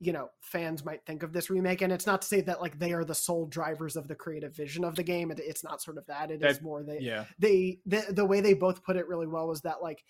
[0.00, 1.82] you know fans might think of this remake.
[1.82, 4.54] And it's not to say that like they are the sole drivers of the creative
[4.54, 5.30] vision of the game.
[5.32, 6.30] It, it's not sort of that.
[6.30, 7.24] It is That- more they yeah.
[7.38, 10.04] they the, the way they both put it really well was that like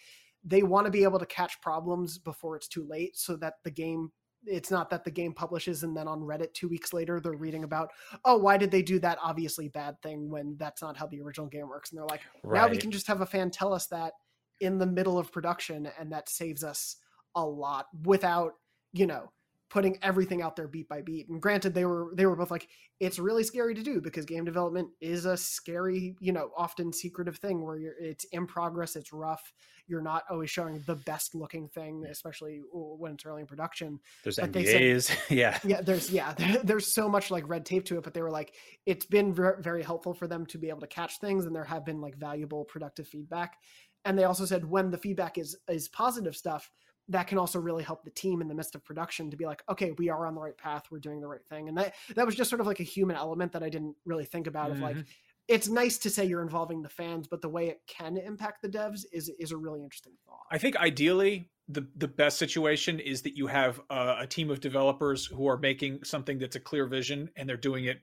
[0.45, 3.71] they want to be able to catch problems before it's too late so that the
[3.71, 4.13] game
[4.49, 7.65] it's not that the game publishes and then on reddit two weeks later they're reading
[7.65, 7.91] about
[8.25, 11.47] oh why did they do that obviously bad thing when that's not how the original
[11.47, 11.91] game works?
[11.91, 14.15] And they're like now we can just have a fan tell us that
[14.61, 16.97] in the middle of production and that saves us
[17.35, 18.55] a lot without
[18.93, 19.31] you know
[19.71, 21.29] putting everything out there beat by beat.
[21.29, 22.69] And granted they were they were both like
[23.01, 27.37] it's really scary to do because game development is a scary you know often secretive
[27.37, 29.53] thing where you're it's in progress it's rough.
[29.87, 34.01] You're not always showing the best looking thing especially when it's early in production.
[34.25, 35.59] There's But they said- ndas yeah.
[35.65, 38.31] Yeah there's yeah there, there's so much like red tape to it but they were
[38.31, 38.55] like
[38.87, 41.65] it's been ver- very helpful for them to be able to catch things and there
[41.65, 43.57] have been like valuable productive feedback.
[44.05, 46.71] And they also said when the feedback is is positive stuff
[47.09, 49.63] that can also really help the team in the midst of production to be like
[49.69, 51.69] okay we are on the right path we're doing the right thing.
[51.69, 54.25] And that that was just sort of like a human element that i didn't really
[54.25, 55.07] think about of like Mhm.
[55.49, 58.69] it's nice to say you're involving the fans but the way it can impact the
[58.69, 60.43] devs is is a really interesting thought.
[60.51, 64.61] I think ideally the the best situation is that you have a, a team of
[64.61, 67.99] developers who are making something that's a clear vision and they're doing it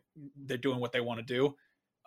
[0.46, 1.56] they're doing what they want to do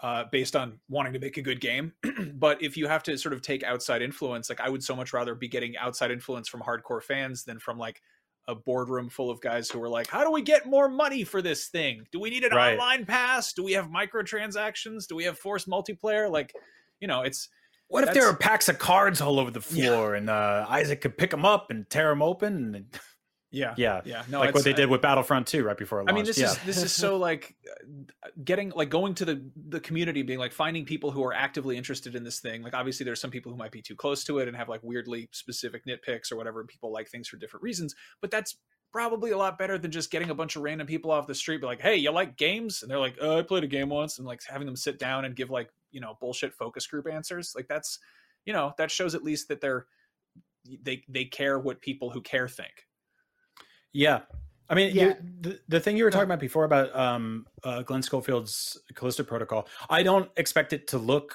[0.03, 1.93] uh, based on wanting to make a good game.
[2.35, 5.13] but if you have to sort of take outside influence, like I would so much
[5.13, 8.01] rather be getting outside influence from hardcore fans than from like
[8.47, 11.43] a boardroom full of guys who are like, how do we get more money for
[11.43, 12.07] this thing?
[12.13, 12.73] Do we need an Right.
[12.73, 13.53] online pass?
[13.53, 15.07] Do we have microtransactions?
[15.07, 16.31] Do we have forced multiplayer?
[16.31, 16.55] Like,
[17.01, 17.49] you know, it's
[17.89, 21.19] What if there are packs of cards all over the floor and uh, Isaac could
[21.19, 22.75] pick them up and tear them open?
[22.75, 23.01] And
[23.51, 24.25] yeah, yeah, yeah.
[24.29, 26.13] No, like what they did with Battlefront 2 right before it launched.
[26.13, 26.51] I mean, this yeah.
[26.51, 30.53] is this is so like uh, getting like going to the the community, being like
[30.53, 32.63] finding people who are actively interested in this thing.
[32.63, 34.81] Like obviously, there's some people who might be too close to it and have like
[34.83, 36.61] weirdly specific nitpicks or whatever.
[36.61, 38.57] and People like things for different reasons, but that's
[38.93, 41.61] probably a lot better than just getting a bunch of random people off the street,
[41.61, 44.19] be like, "Hey, you like games?" And they're like, uh, "I played a game once,"
[44.19, 47.55] and like having them sit down and give like you know bullshit focus group answers.
[47.57, 47.99] Like that's
[48.45, 49.87] you know that shows at least that they're
[50.83, 52.88] they they care what people who care think.
[53.93, 54.21] Yeah.
[54.69, 55.05] I mean, Yeah.
[55.05, 59.23] you, the, the thing you were talking about before about um, uh, Glenn Schofield's Callisto
[59.25, 61.35] Protocol, I don't expect it to look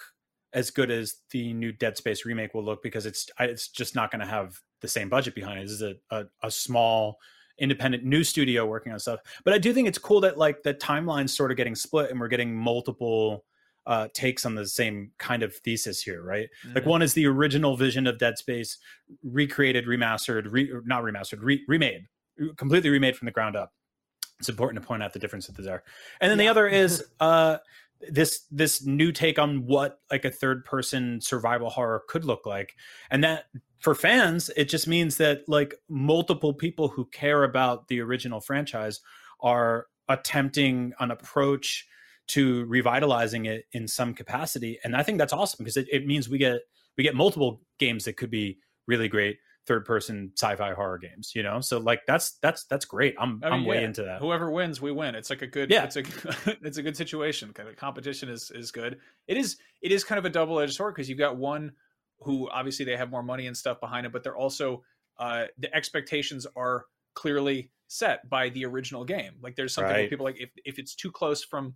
[0.53, 4.11] as good as the new Dead Space remake will look because it's it's just not
[4.11, 5.63] going to have the same budget behind it.
[5.63, 7.17] This is a, a, a small
[7.57, 9.19] independent new studio working on stuff.
[9.43, 12.19] But I do think it's cool that like the timeline's sort of getting split and
[12.19, 13.45] we're getting multiple
[13.87, 16.47] uh, takes on the same kind of thesis here, right?
[16.73, 16.87] Like Mhm.
[16.87, 18.77] one is the original vision of Dead Space,
[19.23, 22.07] recreated, remastered, re, not remastered, re, remade,
[22.57, 23.73] completely remade from the ground up.
[24.39, 25.83] It's important to point out the differences there.
[26.19, 27.57] And then the other is uh,
[28.09, 32.75] this this new take on what like a third person survival horror could look like,
[33.09, 33.45] and that
[33.83, 39.01] for fans it just means that like multiple people who care about the original franchise
[39.41, 41.85] are attempting an approach
[42.25, 46.29] to revitalizing it in some capacity and i think that's awesome because it, it means
[46.29, 46.61] we get
[46.97, 51.41] we get multiple games that could be really great third person sci-fi horror games you
[51.41, 54.19] know so like that's that's that's great i'm I mean, i'm way yeah, into that
[54.19, 55.15] Whoever wins, we win.
[55.15, 55.69] It's like a good.
[55.71, 55.83] Yeah.
[55.85, 56.03] It's a
[56.61, 57.53] it's a good situation.
[57.53, 58.97] Kind of competition is is good.
[59.27, 61.71] It is it is kind of a double edged sword because you've got one
[62.19, 64.83] who obviously they have more money and stuff behind it, but they're also
[65.17, 69.33] uh, the expectations are clearly set by the original game.
[69.41, 70.09] Like there's something Right.
[70.09, 71.75] people like if if it's too close from,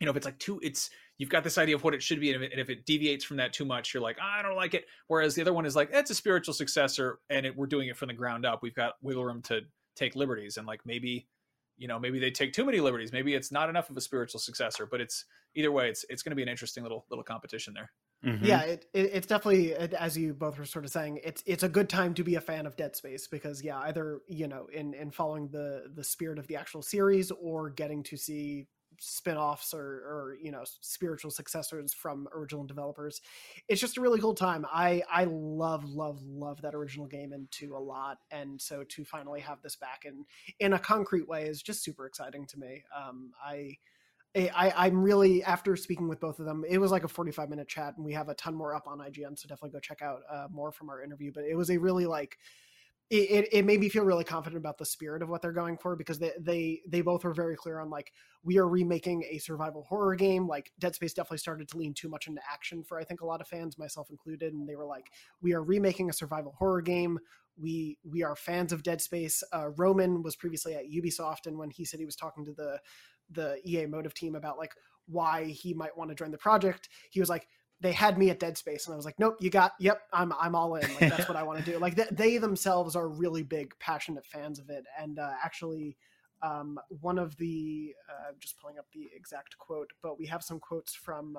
[0.00, 2.20] you know, if it's like too, it's you've got this idea of what it should
[2.20, 4.42] be, and if it, and if it deviates from that too much, you're like, I
[4.42, 4.86] don't like it.
[5.08, 7.96] Whereas the other one is like, it's a spiritual successor, and it, we're doing it
[7.96, 8.62] from the ground up.
[8.62, 9.62] We've got wiggle room to
[9.96, 11.28] take liberties, and like maybe,
[11.76, 13.12] you know, maybe they take too many liberties.
[13.12, 14.86] Maybe it's not enough of a spiritual successor.
[14.86, 17.92] But it's either way, it's it's going to be an interesting little little competition there.
[18.24, 18.38] Mhm.
[18.42, 21.68] Yeah, it, it, it's definitely as you both were sort of saying, it's it's a
[21.68, 24.92] good time to be a fan of Dead Space because yeah, either you know in
[24.92, 28.68] in following the the spirit of the actual series or getting to see
[29.02, 33.22] spin-offs or or you know spiritual successors from original developers
[33.66, 37.50] it's just a really cool time i i love love love that original game and
[37.50, 40.24] two a lot and so to finally have this back in
[40.58, 43.74] in a concrete way is just super exciting to me um i
[44.36, 46.64] I, I'm really after speaking with both of them.
[46.68, 48.98] It was like a 45 minute chat, and we have a ton more up on
[48.98, 51.32] IGN, so definitely go check out uh, more from our interview.
[51.34, 52.38] But it was a really like
[53.10, 55.76] it, it, it made me feel really confident about the spirit of what they're going
[55.76, 58.12] for because they they they both were very clear on like
[58.44, 60.46] we are remaking a survival horror game.
[60.46, 63.26] Like Dead Space definitely started to lean too much into action for I think a
[63.26, 65.10] lot of fans, myself included, and they were like,
[65.42, 67.18] we are remaking a survival horror game.
[67.56, 69.42] We we are fans of Dead Space.
[69.52, 72.78] Uh, Roman was previously at Ubisoft, and when he said he was talking to the
[73.32, 74.72] the EA motive team about like
[75.06, 77.48] why he might want to join the project, he was like,
[77.80, 80.32] they had me at Dead Space, and I was like, nope, you got, yep, I'm
[80.38, 80.88] I'm all in.
[81.00, 81.78] Like that's what I want to do.
[81.78, 85.96] Like th- they themselves are really big, passionate fans of it, and uh, actually.
[86.42, 90.58] Um, one of the uh, just pulling up the exact quote, but we have some
[90.58, 91.36] quotes from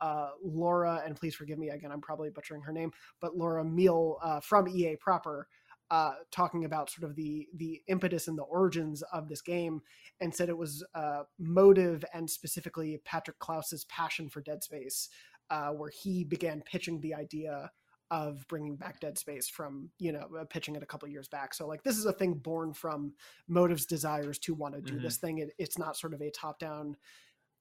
[0.00, 4.16] uh, Laura, and please forgive me again, I'm probably butchering her name, but Laura Miele
[4.22, 5.48] uh, from EA proper,
[5.90, 9.80] uh, talking about sort of the the impetus and the origins of this game,
[10.20, 15.08] and said it was uh, motive and specifically Patrick Klaus's passion for Dead Space,
[15.50, 17.70] uh, where he began pitching the idea
[18.10, 21.52] of bringing back Dead Space from you know uh, pitching it a couple years back.
[21.52, 23.12] So like this is a thing born from
[23.48, 25.02] motives, desires to want to do Mhm.
[25.02, 25.38] this thing.
[25.38, 26.96] It, it's not sort of a top down.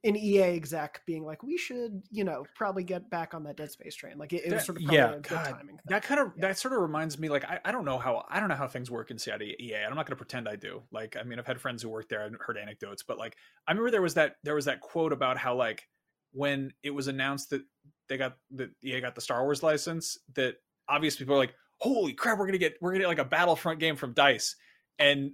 [0.03, 3.71] An EA exec being like, we should, you know, probably get back on that Dead
[3.71, 4.17] Space train.
[4.17, 5.79] Like it, it was sort of probably yeah, a good God, timing.
[5.87, 7.27] That kind of that sort of reminds me.
[7.29, 9.83] Like I, I don't know how I don't know how things work inside of EA.
[9.85, 10.83] I'm not going to pretend I do.
[10.91, 12.23] Like I mean, I've had friends who work there.
[12.23, 13.35] I've heard anecdotes, but like
[13.67, 15.89] I remember there was that there was that quote about how like
[16.31, 17.63] when it was announced that
[18.09, 20.55] they got that EA got the Star Wars license, that
[20.89, 23.79] obvious people are like, "Holy crap, we're gonna get we're gonna get like a Battlefront
[23.79, 24.55] game from Dice,"
[24.99, 25.31] and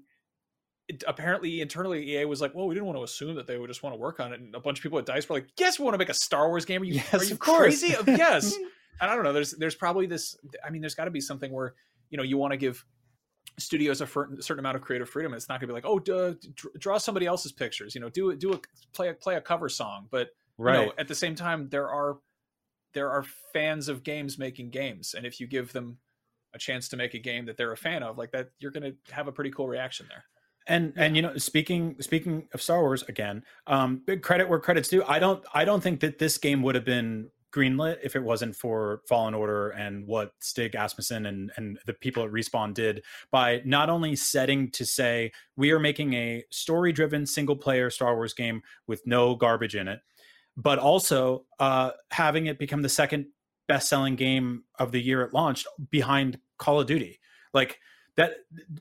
[0.87, 3.67] it, apparently internally EA was like, "Well, we didn't want to assume that they would
[3.69, 5.47] just want to work on it." And a bunch of people at Dice were like,
[5.57, 6.81] "Yes, we want to make a Star Wars game.
[6.81, 7.79] Are you, Yes, are you of course.
[7.81, 7.95] crazy?
[7.95, 8.55] Uh, yes."
[9.01, 9.33] and I don't know.
[9.33, 10.35] There's there's probably this.
[10.65, 11.73] I mean, there's got to be something where
[12.09, 12.83] you know you want to give
[13.59, 15.33] studios a certain amount of creative freedom.
[15.33, 16.33] It's not going to be like, oh, duh,
[16.79, 17.93] draw somebody else's pictures.
[17.93, 18.59] You know, do it, do a
[18.93, 20.07] play a play a cover song.
[20.11, 20.91] But you know, Right.
[20.97, 22.17] at the same time, there are
[22.93, 25.97] there are fans of games making games, and if you give them
[26.53, 28.83] a chance to make a game that they're a fan of, like that, you're going
[28.83, 30.23] to have a pretty cool reaction there.
[30.67, 34.87] and and you know speaking speaking of star wars again um big credit where credit's
[34.87, 38.23] due i don't i don't think that this game would have been greenlit if it
[38.23, 43.03] wasn't for fallen order and what stig asmussen and and the people at respawn did
[43.29, 48.15] by not only setting to say we are making a story driven single player star
[48.15, 49.99] wars game with no garbage in it
[50.57, 53.25] but also uh having it become the second
[53.67, 57.19] best selling game of the year it launched behind call of duty
[57.53, 57.79] like
[58.15, 58.33] that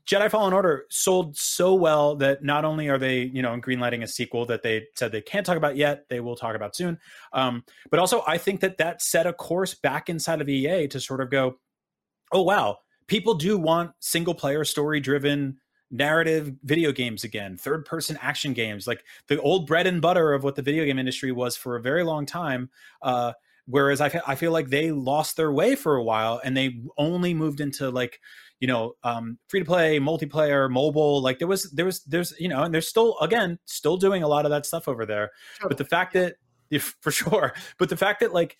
[0.07, 4.07] Jedi Fallen Order sold so well that not only are they, you know, greenlighting a
[4.07, 6.99] sequel that they said they can't talk about yet, they will talk about soon.
[7.33, 11.01] Um, but also, I think that that set a course back inside of EA to
[11.01, 11.57] sort of go,
[12.33, 15.59] oh wow, people do want single player, story driven
[15.93, 20.43] narrative video games again, third person action games, like the old bread and butter of
[20.43, 22.71] what the video game industry was for a very long time.
[23.03, 23.35] Uh,
[23.67, 27.35] whereas I, I feel like they lost their way for a while and they only
[27.35, 28.21] moved into like
[28.59, 32.49] you know um free to play multiplayer mobile like there was there was there's you
[32.49, 35.31] know and they're still again still doing a lot of that stuff over there.
[35.61, 36.37] But the fact that
[36.71, 38.57] if for sure but the fact that like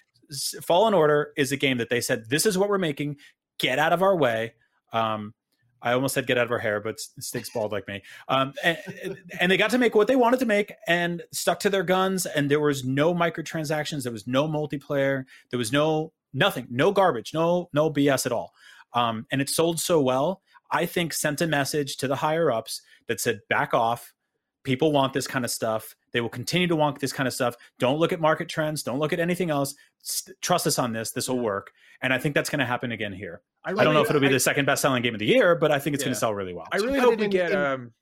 [0.63, 3.17] fallen order is a game that they said this is what we're making.
[3.59, 4.55] Get out of our way.
[4.93, 5.35] Um
[5.83, 8.03] I almost said get out of our hair, but Stig's bald like me.
[8.29, 8.79] Um, and,
[9.41, 12.25] and they got to make what they wanted to make and stuck to their guns.
[12.25, 14.05] And there was no microtransactions.
[14.05, 15.25] There was no multiplayer.
[15.51, 18.53] There was no nothing, no garbage, no no BS at all.
[18.95, 20.43] Um, and it sold so well.
[20.71, 24.15] I think sent a message to the higher ups that said, back off.
[24.65, 25.95] People want this kind of stuff.
[26.13, 27.57] They will continue to want this kind of stuff.
[27.79, 28.83] Don't look at market trends.
[28.83, 29.75] Don't look at anything else.
[30.05, 31.11] S- trust us on this.
[31.11, 31.73] This will work.
[32.01, 33.41] And I think that's going to happen again here.
[33.65, 35.27] I I, don't know if it'll be I- the second best selling game of the
[35.27, 36.67] year, but I think it's going to sell really well.
[36.73, 37.51] I really put hope we in- get.
[37.53, 37.93] in- um,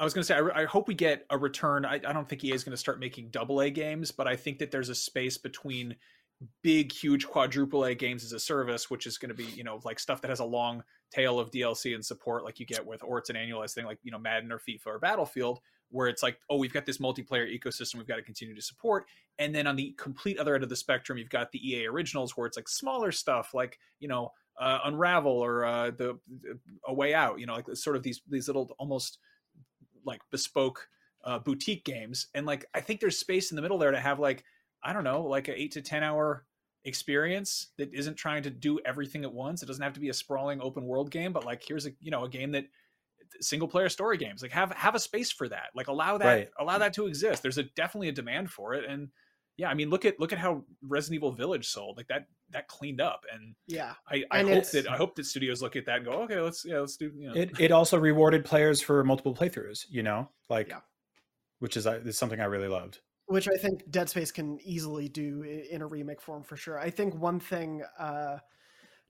[0.00, 1.84] I was going to say, I, I hope we get a return.
[1.84, 4.34] I, I don't think EA is going to start making double A games, but I
[4.34, 5.94] think that there's a space between
[6.62, 9.80] big, huge quadruple A games as a service, which is going to be, you know,
[9.84, 10.82] like stuff that has a long
[11.14, 13.98] tail of DLC and support, like you get with, or it's an annualized thing, like,
[14.02, 15.60] you know, Madden or FIFA or Battlefield,
[15.90, 19.06] where it's like, oh, we've got this multiplayer ecosystem we've got to continue to support.
[19.38, 22.36] And then on the complete other end of the spectrum, you've got the EA originals,
[22.36, 26.18] where it's like smaller stuff, like, you know, uh, Unravel or uh, the,
[26.86, 29.18] A Way Out, you know, like sort of these these little almost
[30.04, 30.88] like bespoke
[31.24, 34.20] uh, boutique games, and like I think there's space in the middle there to have
[34.20, 34.44] like
[34.82, 36.44] I don't know, like an eight to ten hour
[36.84, 39.62] experience that isn't trying to do everything at once.
[39.62, 42.10] It doesn't have to be a sprawling open world game, but like here's a you
[42.10, 42.66] know a game that
[43.40, 46.48] single player story games like have have a space for that like allow that Right.
[46.58, 49.08] allow that to exist there's a definitely a demand for it and
[49.56, 52.68] yeah i mean look at look at how resident evil village sold like that that
[52.68, 53.94] cleaned up and Yeah.
[54.08, 56.38] i i And hope that i hope that studios look at that and go okay
[56.40, 60.02] let's yeah let's do you know it it also rewarded players for multiple playthroughs, you
[60.04, 60.80] know, like Yeah.
[61.58, 63.00] which is, uh, is something I really loved.
[63.26, 66.78] Which I think Dead Space can easily do in a remake form for sure.
[66.78, 68.38] I think one thing uh,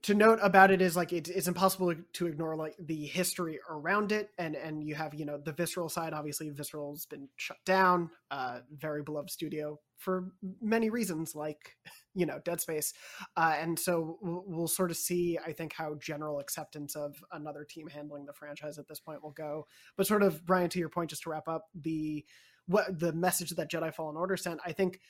[0.05, 4.13] to note about it is like it, it's impossible to ignore like the history around
[4.13, 6.13] it, and and you have you know the visceral side.
[6.13, 8.11] Obviously, visceral's been shut down.
[8.31, 11.77] Uh, very beloved studio for many reasons, like
[12.15, 12.93] you know Dead Space,
[13.39, 15.39] uh, and so we'll, we'll sort of see.
[15.45, 19.31] I think how general acceptance of another team handling the franchise at this point will
[19.31, 19.67] go.
[19.97, 22.27] But sort of Brian, to your point, just to wrap up the
[22.67, 25.01] what the message that Jedi Fallen Order sent, I think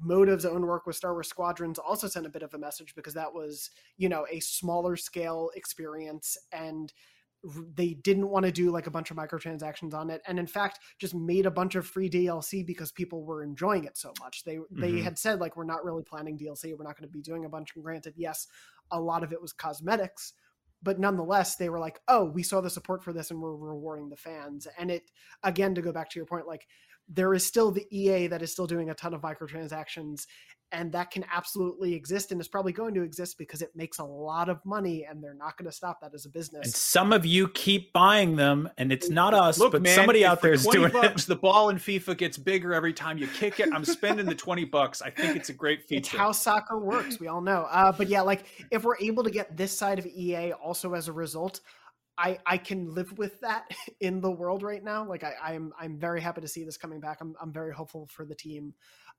[0.00, 3.14] Motive's own work with Star Wars Squadrons also sent a bit of a message because
[3.14, 6.92] that was, you know, a smaller scale experience and
[7.74, 10.78] they didn't want to do like a bunch of microtransactions on it and in fact
[10.98, 14.44] just made a bunch of free DLC because people were enjoying it so much.
[14.44, 15.02] They they Mhm.
[15.04, 17.48] had said like we're not really planning DLC, we're not going to be doing a
[17.48, 18.46] bunch and granted yes,
[18.90, 20.34] a lot of it was cosmetics,
[20.82, 24.10] but nonetheless they were like oh we saw the support for this and we're rewarding
[24.10, 25.10] the fans and it
[25.42, 26.66] again to go back to your point like
[27.12, 30.26] there is still the ea that is still doing a ton of microtransactions
[30.72, 34.04] and that can absolutely exist and is probably going to exist because it makes a
[34.04, 36.54] lot of money and they're not going to stop that as a business.
[36.54, 39.94] And business some of you keep buying them, and it's not us, Look, but man,
[39.94, 41.28] somebody out there is 20 doing bucks, it.
[41.28, 43.68] The ball in FIFA gets bigger every time you kick it.
[43.72, 45.02] I'm spending the 20 bucks.
[45.02, 45.98] I think it's a great feature.
[45.98, 49.30] it's how soccer works we all know uh, but yeah like if we're able to
[49.30, 51.60] get this side of ea also as a result
[52.20, 53.64] I, I can live with that
[54.00, 55.06] in the world right now.
[55.08, 57.18] Like I, I'm I'm very happy to see this coming back.
[57.20, 58.74] I'm I'm very hopeful for the team,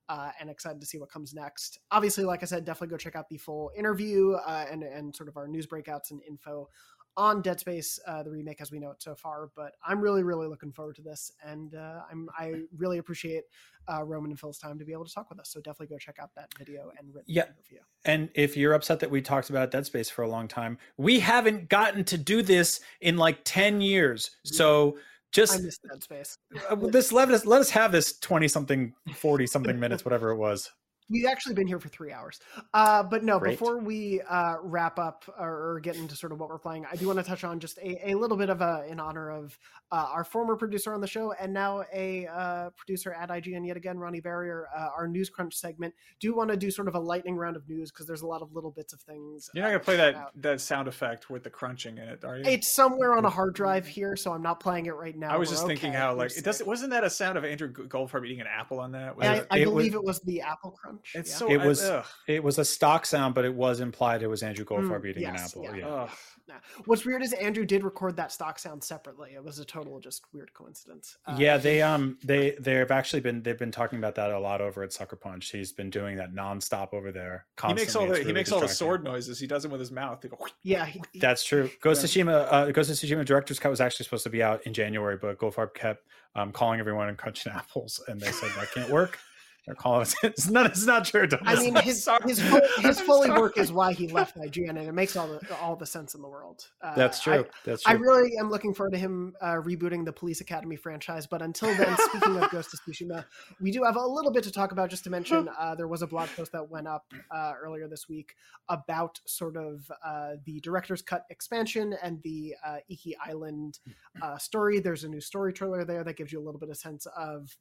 [0.07, 1.79] uh, and excited to see what comes next.
[1.89, 5.29] Obviously, like I said, definitely go check out the full interview uh, and and sort
[5.29, 6.69] of our news breakouts and info
[7.17, 9.49] on Dead Space, uh, the remake as we know it so far.
[9.55, 13.43] But I'm really really looking forward to this, and uh, I'm I really appreciate
[13.91, 15.49] uh, Roman and Phil's time to be able to talk with us.
[15.49, 17.43] So definitely go check out that video and written Yeah.
[17.43, 17.79] interview.
[18.05, 21.19] And if you're upset that we talked about Dead Space for a long time, we
[21.19, 24.31] haven't gotten to do this in like 10 years.
[24.43, 24.97] So
[25.31, 26.37] just I miss Dead Space.
[26.69, 30.37] uh, this let us let us have this 20 something 40 something minutes whatever it
[30.37, 30.71] was
[31.11, 32.39] We've actually been here for three hours.
[32.73, 33.51] Uh, but no, Great.
[33.59, 36.95] before we uh, wrap up or, or get into sort of what we're playing, I
[36.95, 39.57] do want to touch on just a, a little bit of a in honor of
[39.91, 43.75] uh, our former producer on the show and now a uh, producer at IGN yet
[43.75, 45.93] again, Ronnie Barrier, uh, our News Crunch segment.
[46.19, 48.41] Do want to do sort of a lightning round of news because there's a lot
[48.41, 49.49] of little bits of things.
[49.53, 50.41] You're not uh, gonna play that out.
[50.41, 52.43] that sound effect with the crunching in it, are you?
[52.45, 55.31] It's somewhere on a hard drive here, so I'm not playing it right now.
[55.31, 57.67] I was We're just thinking how like it doesn't wasn't that a sound of Andrew
[57.73, 59.17] G- Goldfarb eating an apple on that?
[59.17, 61.00] Was I, it- I it believe was- it was the Apple Crunch.
[61.15, 61.37] It's yeah.
[61.37, 62.05] so it was ugh.
[62.27, 65.25] it was a stock sound but it was implied it was andrew goldfarb Mm, eating
[65.25, 65.75] an apple yeah.
[65.75, 66.09] yeah, Ugh.
[66.47, 66.57] Yeah.
[66.85, 69.35] What's weird is Andrew did record that stock sound separately.
[69.35, 71.17] It was a total just weird coincidence.
[71.25, 74.59] Uh, yeah they um they they've actually been they've been talking about that a lot
[74.59, 78.15] over at sucker punch he's been doing that nonstop over there He makes all the
[78.15, 79.39] It's he makes all the sword noises.
[79.39, 80.19] He does them with his mouth.
[80.29, 80.85] Go, yeah.
[80.85, 81.69] he- he- That's true.
[81.79, 84.65] Ghost of Tsushima, uh, Ghost of Tsushima director's cut was actually supposed to be out
[84.65, 88.71] in January, but Goldfarb kept um, calling everyone and crunching apples, and they said that
[88.73, 89.19] can't work.
[89.65, 90.15] They're calling us.
[90.23, 90.65] It's not.
[90.65, 91.27] It's not true.
[91.43, 93.39] I mean, his his full, his fully sorry.
[93.39, 96.21] work is why he left IGN, and it makes all the all the sense in
[96.21, 96.67] the world.
[96.81, 97.45] Uh, that's I- true.
[97.63, 101.27] that's I really am looking forward to him uh, rebooting the Police Academy franchise.
[101.27, 103.23] But until then, speaking of Ghost of Tsushima,
[103.59, 104.89] we do have a little bit to talk about.
[104.89, 108.09] Just to mention, uh, there was a blog post that went up uh, earlier this
[108.09, 108.35] week
[108.69, 113.79] about sort of uh, the director's cut expansion and the uh, Iki Island
[114.23, 114.79] uh, story.
[114.79, 117.55] There's a new story trailer there that gives you a little bit of sense of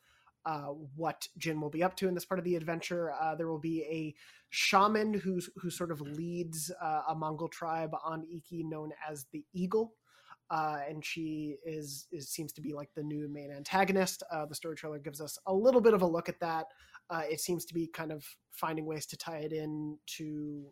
[0.47, 3.13] uh, what Jin will be up to in this part of the adventure.
[3.13, 4.15] Uh, there will be a
[4.51, 9.45] shaman who's who sort of leads uh, a Mongol tribe on Iki known as the
[9.53, 9.95] Eagle.
[10.51, 14.25] Uh, and she is, is seems to be like the new main antagonist.
[14.33, 16.67] Uh, the story trailer gives us a little bit of a look at that.
[17.29, 20.65] It seems to be kind of finding ways to tie it in to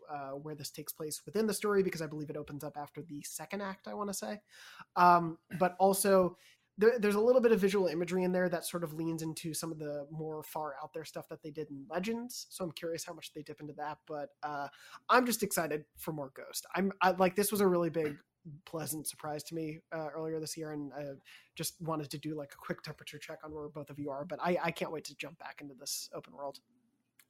[0.43, 3.23] where this takes place within the story because I believe it opens up after the
[3.23, 3.87] second act.
[3.89, 4.41] I want to say,
[4.97, 6.37] um, but also
[6.79, 9.53] there, there's a little bit of visual imagery in there that sort of leans into
[9.53, 12.47] some of the more far out there stuff that they did in Legends.
[12.51, 13.99] So I'm curious how much they dip into that.
[14.07, 14.69] But uh,
[15.11, 16.67] I'm just excited for more Ghost.
[16.75, 18.17] I'm I, like this was a really big,
[18.65, 21.15] pleasant surprise to me uh, earlier this year, and uh,
[21.57, 24.25] just wanted to do like a quick temperature check on where both of you are.
[24.25, 26.61] But I, I can't wait to jump back into this open world.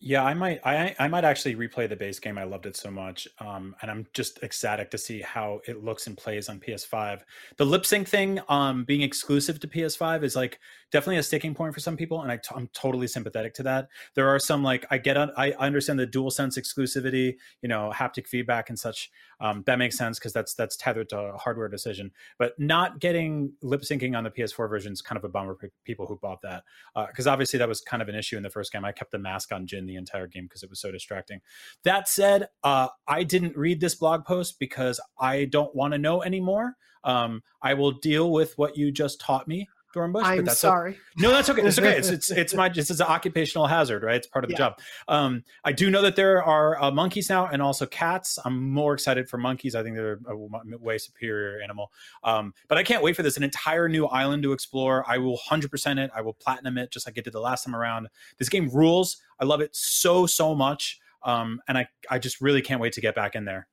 [0.01, 0.61] Yeah, I might.
[0.65, 2.39] I I might actually replay the base game.
[2.39, 6.07] I loved it so much, um, and I'm just ecstatic to see how it looks
[6.07, 7.25] and plays on PS5.
[7.57, 10.61] The lip sync thing, um, being exclusive to PS5, is like
[10.93, 13.89] definitely a sticking point for some people, and I t- I'm totally sympathetic to that.
[14.15, 17.93] There are some like I get, on, I understand the dual sense exclusivity, you know,
[17.93, 19.11] haptic feedback and such.
[19.41, 22.13] Um, that makes sense because that's that's tethered to a hardware decision.
[22.39, 25.71] But not getting lip syncing on the PS4 version is kind of a bummer for
[25.85, 26.63] people who bought that
[27.09, 28.85] because obviously that was kind of an issue in the first game.
[28.85, 31.41] I kept the mask on Jin the entire game because it was so distracting.
[31.83, 36.23] That said, uh, I didn't read this blog post because I don't want to know
[36.23, 36.77] anymore.
[37.05, 39.69] Um, I will deal with what you just taught me,
[39.99, 40.25] Dornbush.
[40.25, 40.99] I'm but that's sorry.
[41.17, 41.63] no, that's okay.
[41.63, 41.97] It's okay.
[41.99, 44.17] It's it's it's my it's, it's an occupational hazard, right?
[44.17, 44.59] It's part of the Yeah.
[44.59, 44.79] job.
[45.09, 48.39] Um, I do know that there are uh, monkeys now and also cats.
[48.45, 49.75] I'm more excited for monkeys.
[49.75, 50.37] I think they're a
[50.79, 51.91] way superior animal.
[52.25, 53.37] Um, but I can't wait for this.
[53.37, 55.05] An entire new island to explore.
[55.09, 56.11] I will hundred percent it.
[56.15, 58.09] I will platinum it just like I did the last time around.
[58.39, 59.17] This game rules.
[59.41, 60.99] I love it so so much.
[61.25, 63.67] Um, and I I just really can't wait to get back in there.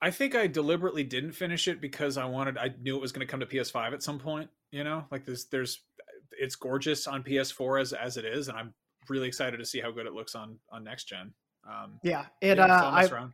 [0.00, 2.56] I think I deliberately didn't finish it because I wanted.
[2.56, 4.48] I knew it was going to come to PS5 at some point.
[4.70, 5.80] You know, like there's There's,
[6.38, 8.74] it's gorgeous on PS4 as as it is, and I'm
[9.08, 11.32] really excited to see how good it looks on on next gen.
[11.68, 12.58] Um, Yeah, it.
[12.58, 13.32] yeah, uh, I, around.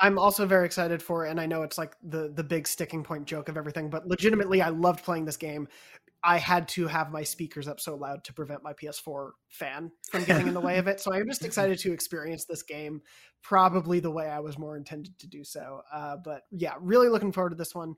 [0.00, 3.02] I'm also very excited for, it, and I know it's like the the big sticking
[3.02, 5.66] point joke of everything, but legitimately, I loved playing this game.
[6.22, 10.24] I had to have my speakers up so loud to prevent my PS4 fan from
[10.24, 11.00] getting in the way of it.
[11.00, 13.02] So I'm just excited to experience this game,
[13.42, 15.82] probably the way I was more intended to do so.
[15.92, 17.94] Uh, but yeah, really looking forward to this one.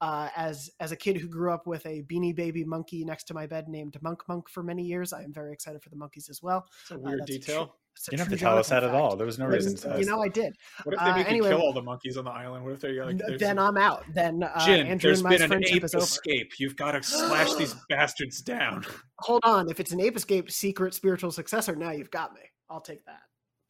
[0.00, 3.34] Uh, as as a kid who grew up with a Beanie Baby monkey next to
[3.34, 6.28] my bed named Monk Monk for many years, I am very excited for the monkeys
[6.28, 6.66] as well.
[6.82, 7.62] It's a Uh, weird a detail.
[7.62, 9.16] a You don't have to tell us that Jonathan at all.
[9.16, 9.98] There was no But, reason to.
[9.98, 10.54] You know, I did.
[10.82, 12.64] What if they Uh, make anyway- you kill all the monkeys on the island?
[12.64, 14.04] What if they're like, there's- then I'm out.
[14.12, 16.04] Then uh, Jin, Andrew there's and my been an friendship ape is over.
[16.04, 16.52] escape.
[16.58, 18.84] You've got to slash these bastards down.
[19.20, 22.40] Hold on, if it's an ape escape secret spiritual successor, now you've got me.
[22.68, 23.20] I'll take that.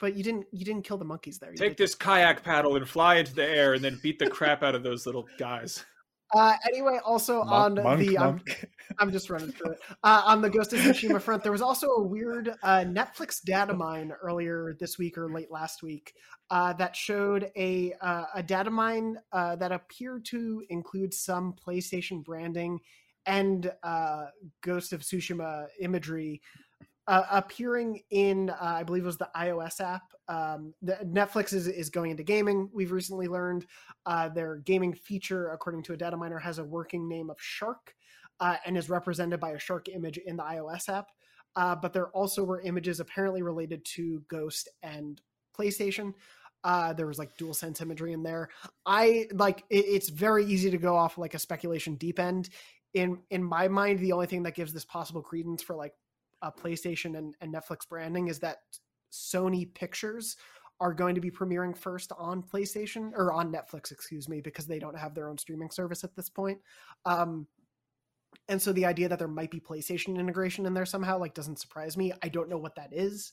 [0.00, 0.46] But you didn't.
[0.52, 1.50] You didn't kill the monkeys there.
[1.52, 4.28] You Take did this kayak paddle and fly into the air, and then beat the
[4.28, 5.84] crap out of those little guys.
[6.32, 8.40] Uh, anyway, also on Monk, the I'm.
[8.98, 9.78] I'm just running through it.
[10.02, 13.72] Uh, on the Ghost of Tsushima front, there was also a weird uh, Netflix data
[13.72, 16.14] mine earlier this week or late last week
[16.50, 22.24] uh, that showed a uh, a data mine uh, that appeared to include some PlayStation
[22.24, 22.80] branding
[23.26, 24.26] and uh,
[24.62, 26.42] Ghost of Tsushima imagery
[27.06, 30.02] uh, appearing in, uh, I believe it was the iOS app.
[30.28, 32.70] Um, Netflix is, is going into gaming.
[32.72, 33.66] We've recently learned
[34.06, 37.94] uh, their gaming feature, according to a data miner, has a working name of Shark.
[38.40, 41.08] uh, and is represented by a shark image in the iOS app.
[41.56, 45.20] Uh, but there also were images apparently related to Ghost and
[45.56, 46.12] PlayStation.
[46.64, 48.48] Uh, there was like dual sense imagery in there.
[48.86, 52.48] I like it, it's very easy to go off like a speculation deep end.
[52.94, 55.92] In in my mind, the only thing that gives this possible credence for like
[56.42, 58.58] a PlayStation and, and Netflix branding is that
[59.14, 60.36] Sony Pictures
[60.80, 64.78] are going to be premiering first on PlayStation or on Netflix, excuse me, because they
[64.78, 66.58] don't have their own streaming service at this point.
[67.06, 67.46] Um,
[68.48, 71.60] and so the idea that there might be PlayStation integration in there somehow like doesn't
[71.60, 72.12] surprise me.
[72.22, 73.32] I don't know what that is.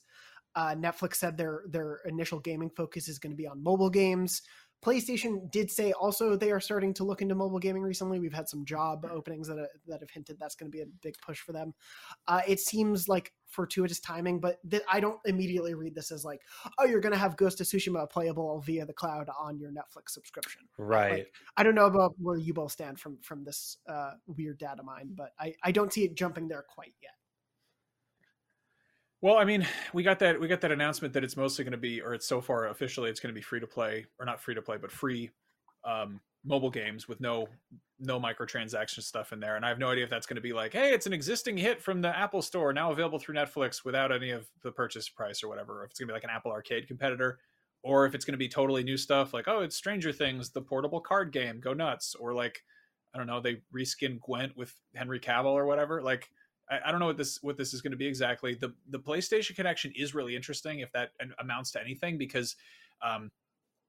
[0.55, 4.41] Uh, Netflix said their their initial gaming focus is going to be on mobile games.
[4.83, 8.19] PlayStation did say also they are starting to look into mobile gaming recently.
[8.19, 11.15] We've had some job openings that, that have hinted that's going to be a big
[11.25, 11.73] push for them.
[12.27, 16.41] Uh, it seems like fortuitous timing, but th- I don't immediately read this as like,
[16.79, 20.09] oh, you're going to have Ghost of Tsushima playable via the cloud on your Netflix
[20.09, 20.61] subscription.
[20.77, 21.11] Right.
[21.11, 24.81] Like, I don't know about where you both stand from from this uh, weird data
[24.83, 27.11] mine, but I, I don't see it jumping there quite yet.
[29.21, 31.77] Well, I mean, we got that we got that announcement that it's mostly going to
[31.77, 34.41] be, or it's so far officially, it's going to be free to play, or not
[34.41, 35.31] free to play, but free
[35.85, 37.47] um, mobile games with no
[37.99, 39.55] no microtransaction stuff in there.
[39.55, 41.55] And I have no idea if that's going to be like, hey, it's an existing
[41.55, 45.43] hit from the Apple Store now available through Netflix without any of the purchase price
[45.43, 45.81] or whatever.
[45.81, 47.37] Or if it's going to be like an Apple Arcade competitor,
[47.83, 50.61] or if it's going to be totally new stuff like, oh, it's Stranger Things, the
[50.61, 52.63] portable card game, go nuts, or like,
[53.13, 56.29] I don't know, they reskin Gwent with Henry Cavill or whatever, like
[56.71, 58.55] I, I don't know what this what this is going to be exactly.
[58.55, 62.55] The the PlayStation connection is really interesting if that amounts to anything because,
[63.01, 63.29] um,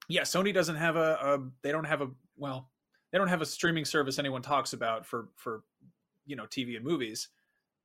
[0.08, 2.68] yeah, Sony doesn't have a, a they don't have a well
[3.12, 5.62] they don't have a streaming service anyone talks about for for
[6.26, 7.28] you know TV and movies.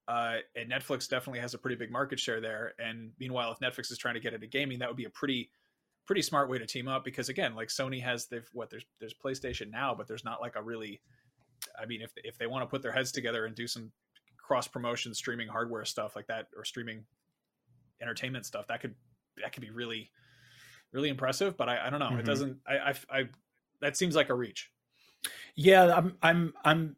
[0.08, 2.74] Uh, and Netflix definitely has a pretty big market share there.
[2.80, 5.52] And meanwhile, if Netflix is trying to get into gaming, that would be a pretty
[6.06, 9.14] pretty smart way to team up because again, like Sony has they've what there's there's
[9.14, 11.02] PlayStation now, but there's not like a really
[11.80, 13.92] I mean, if if they want to put their heads together and do some
[14.48, 17.04] cross promotion streaming hardware stuff like that or streaming
[18.02, 18.96] entertainment stuff that could
[19.42, 20.10] that could be really
[20.94, 22.20] really impressive but i, I don't know mm-hmm.
[22.20, 23.24] it doesn't I, I i
[23.82, 24.72] that seems like a reach
[25.56, 26.96] yeah i'm i'm i'm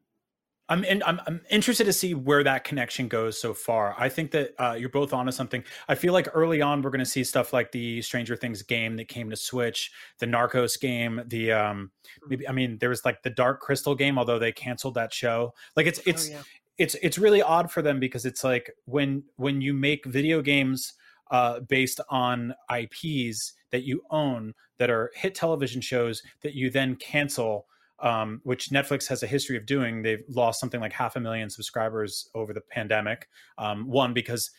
[0.71, 3.95] I'm, in, I'm I'm interested to see where that connection goes so far.
[3.97, 5.63] I think that uh, you're both onto something.
[5.87, 8.95] I feel like early on we're going to see stuff like the Stranger Things game
[8.97, 11.89] that came to Switch, the Narcos game, the um
[12.27, 15.55] maybe I mean there was like the Dark Crystal game, although they canceled that show.
[15.75, 16.41] Like it's it's oh, yeah
[16.79, 20.93] it's it's really odd for them because it's like when when you make video games
[21.29, 26.95] uh, based on IPs that you own that are hit television shows that you then
[26.95, 27.67] cancel
[28.01, 30.01] um, which Netflix has a history of doing.
[30.01, 33.27] They've lost something like half a million subscribers over the pandemic.
[33.57, 34.51] Um, one, because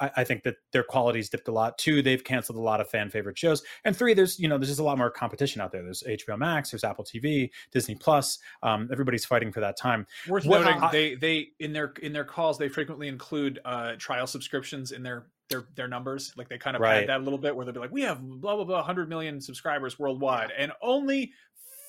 [0.00, 1.76] I, I, think that their quality's dipped a lot.
[1.76, 3.62] Two, they've canceled a lot of fan favorite shows.
[3.84, 5.82] And three, there's you know there's just a lot more competition out there.
[5.82, 8.38] There's HBO Max, there's Apple TV, Disney Plus.
[8.62, 10.06] Um, everybody's fighting for that time.
[10.28, 13.92] Worth what, noting, I, they they in their in their calls they frequently include uh,
[13.98, 16.32] trial subscriptions in their their their numbers.
[16.36, 17.06] Like they kind of right.
[17.06, 19.40] that a little bit where they'll be like, we have blah blah blah 100 million
[19.40, 21.32] subscribers worldwide, and only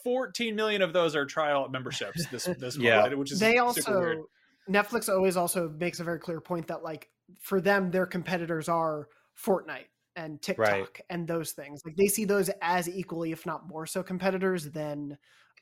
[0.08, 3.02] 14 million of those are trial memberships this this yeah.
[3.02, 4.26] month, which is they also
[4.70, 7.10] Netflix always also makes a very clear point that like
[7.42, 11.02] for them their competitors are Fortnite and TikTok right.
[11.10, 11.82] and those things.
[11.86, 15.18] Like they see those as equally, if not more so, competitors than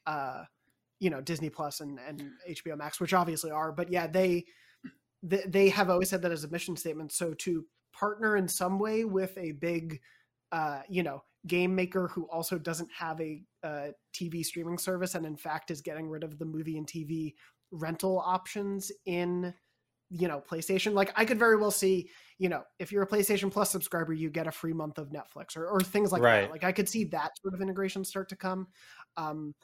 [0.05, 0.43] uh,
[0.99, 3.71] you know Disney Plus and and HBO Max, which obviously are.
[3.71, 4.45] But yeah, they
[5.23, 7.11] they, they have always said that as a mission statement.
[7.11, 10.01] So to partner in some way with a big
[10.51, 15.25] uh, you know game maker who also doesn't have a, a TV streaming service and
[15.25, 17.33] in fact is getting rid of the movie and TV
[17.71, 19.53] rental options in
[20.09, 20.93] you know PlayStation.
[20.93, 24.29] Like I could very well see you know if you're a PlayStation Plus subscriber, you
[24.29, 26.41] get a free month of Netflix or, or things like right.
[26.41, 26.51] that.
[26.51, 28.67] Like I could see that sort of integration start to come.
[29.17, 29.55] Um,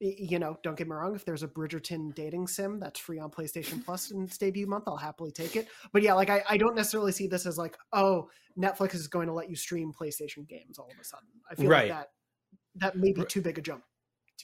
[0.00, 1.16] you know, don't get me wrong.
[1.16, 4.84] If there's a Bridgerton dating sim that's free on PlayStation Plus in its debut month,
[4.86, 5.66] I'll happily take it.
[5.92, 9.26] But yeah, like I, I don't necessarily see this as like, oh, Netflix is going
[9.26, 11.26] to let you stream PlayStation games all of a sudden.
[11.50, 11.88] I feel right.
[11.88, 12.08] like that
[12.80, 13.82] that may be too big a jump.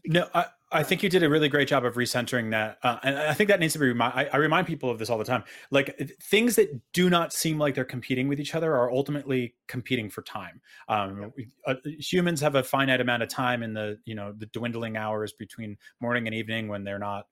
[0.06, 3.16] No, I, I think you did a really great job of recentering that, uh, and
[3.16, 3.98] I think that needs to be.
[4.00, 5.44] I, I, remind people of this all the time.
[5.70, 10.10] Like things that do not seem like they're competing with each other are ultimately competing
[10.10, 10.60] for time.
[10.88, 11.32] Um,
[11.66, 15.32] uh, humans have a finite amount of time in the you know the dwindling hours
[15.32, 17.26] between morning and evening when they're not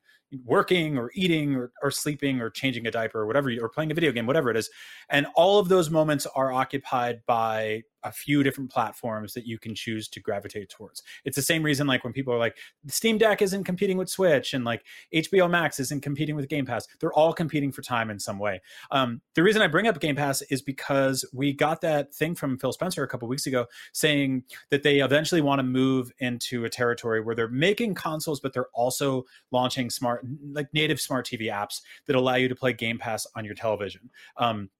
[0.45, 3.95] working or eating or, or sleeping or changing a diaper or whatever or playing a
[3.95, 4.71] video game whatever it is
[5.11, 9.75] and all of those moments are occupied by a few different platforms that you can
[9.75, 11.03] choose to gravitate towards.
[11.25, 14.55] It's the same reason like when people are like Steam Deck isn't competing with Switch
[14.55, 14.85] and like
[15.15, 16.87] HBO Max isn't competing with Game Pass.
[17.01, 18.61] They're all competing for time in some way.
[18.91, 22.59] Um, the reason I bring up Game Pass is because we got that thing from
[22.59, 26.71] Phil Spencer a couple weeks ago saying that they eventually want to move into a
[26.71, 31.81] territory where they're making consoles, but they're also launching smart, like native smart TV apps
[32.07, 34.11] that allow you to play Game Pass on your television.
[34.37, 34.71] Um,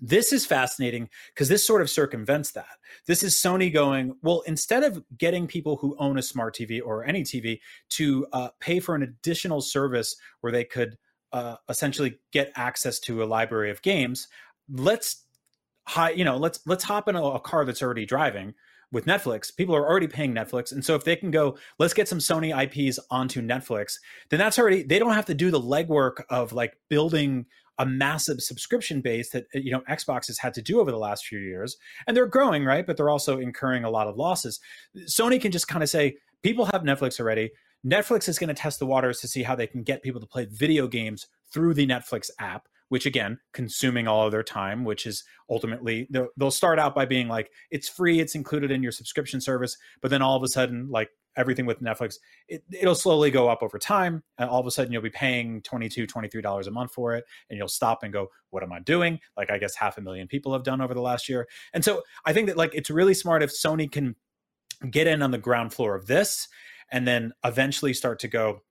[0.00, 2.78] this is fascinating because this sort of circumvents that.
[3.06, 7.04] This is Sony going, well, instead of getting people who own a smart TV or
[7.04, 10.96] any TV to uh, pay for an additional service where they could
[11.32, 14.28] uh, essentially get access to a library of games,
[14.70, 15.26] let's
[15.86, 18.54] hi, you know, let's let's hop in a, a car that's already driving
[18.92, 20.72] with Netflix, people are already paying Netflix.
[20.72, 23.94] And so if they can go, let's get some Sony IPs onto Netflix,
[24.30, 27.46] then that's already, they don't have to do the legwork of like building
[27.80, 30.98] a massive subscription base that uh, you know Xbox has had to do over the
[30.98, 32.86] last few years, and they're growing, right?
[32.86, 34.60] But they're also incurring a lot of losses.
[35.08, 37.50] Sony can just kind of say, people have Netflix already.
[37.84, 40.26] Netflix is going to test the waters to see how they can get people to
[40.26, 45.06] play video games through the Netflix app, which again, consuming all of their time, which
[45.06, 48.92] is ultimately they'll, they'll start out by being like, it's free, it's included in your
[48.92, 52.16] subscription service, but then all of a sudden, like everything with Netflix,
[52.48, 54.22] it, will slowly go up over time.
[54.38, 57.24] And all of a sudden, you'll be paying $22, $23 a month for it.
[57.48, 59.20] And you'll stop and go, what am I doing?
[59.36, 61.48] Like, I guess half a million people have done over the last year.
[61.72, 64.16] And so I think that, like, it's really smart if Sony can
[64.90, 66.48] get in on the ground floor of this
[66.90, 68.62] and then eventually start to go,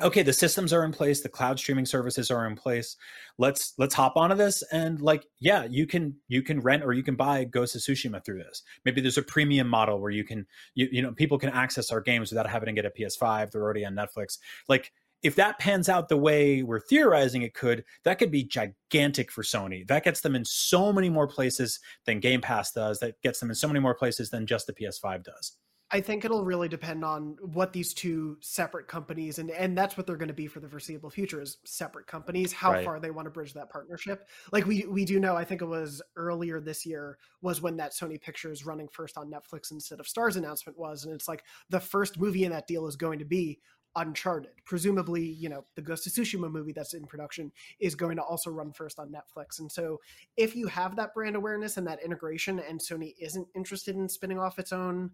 [0.00, 2.96] okay the systems are in place the cloud streaming services are in place.
[3.38, 7.02] Let's let's hop onto this and like yeah you can you can rent or you
[7.02, 8.62] can buy ghost of tsushima through this.
[8.84, 12.00] Maybe there's a premium model where you can you, you know people can access our
[12.00, 14.38] games without having to get a ps5 they're already on netflix.
[14.68, 14.92] Like
[15.24, 19.42] if that pans out the way we're theorizing it could that could be gigantic for
[19.42, 19.86] sony.
[19.88, 23.00] That gets them in so many more places than game pass does.
[23.00, 25.56] That gets them in so many more places than just the ps5 does
[25.90, 30.06] I think it'll really depend on what these two separate companies and and that's what
[30.06, 32.84] they're going to be for the foreseeable future is separate companies how right.
[32.84, 34.28] far they want to bridge that partnership.
[34.52, 37.92] Like we we do know I think it was earlier this year was when that
[37.92, 41.80] Sony Pictures running first on Netflix instead of Starz announcement was and it's like the
[41.80, 43.58] first movie in that deal is going to be
[43.96, 44.52] Uncharted.
[44.64, 48.50] Presumably, you know, the Ghost of Tsushima movie that's in production is going to also
[48.50, 49.58] run first on Netflix.
[49.58, 49.98] And so,
[50.36, 54.38] if you have that brand awareness and that integration, and Sony isn't interested in spinning
[54.38, 55.10] off its own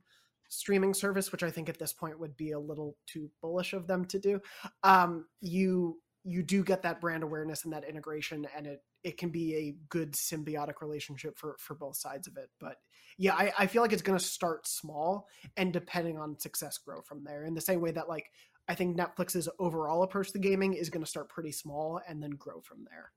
[0.49, 3.87] streaming service, which I think at this point would be a little too bullish of
[3.87, 4.41] them to do,
[4.83, 9.29] um, you you do get that brand awareness and that integration, and it it can
[9.29, 12.51] be a good symbiotic relationship for for both sides of it.
[12.59, 12.77] But
[13.19, 15.27] yeah, I, I feel like it's going to start small,
[15.57, 17.45] and depending on success, grow from there.
[17.45, 18.31] In the same way that like
[18.69, 22.31] I think Netflix's overall approach to gaming is going to start pretty small and then
[22.31, 23.13] grow from there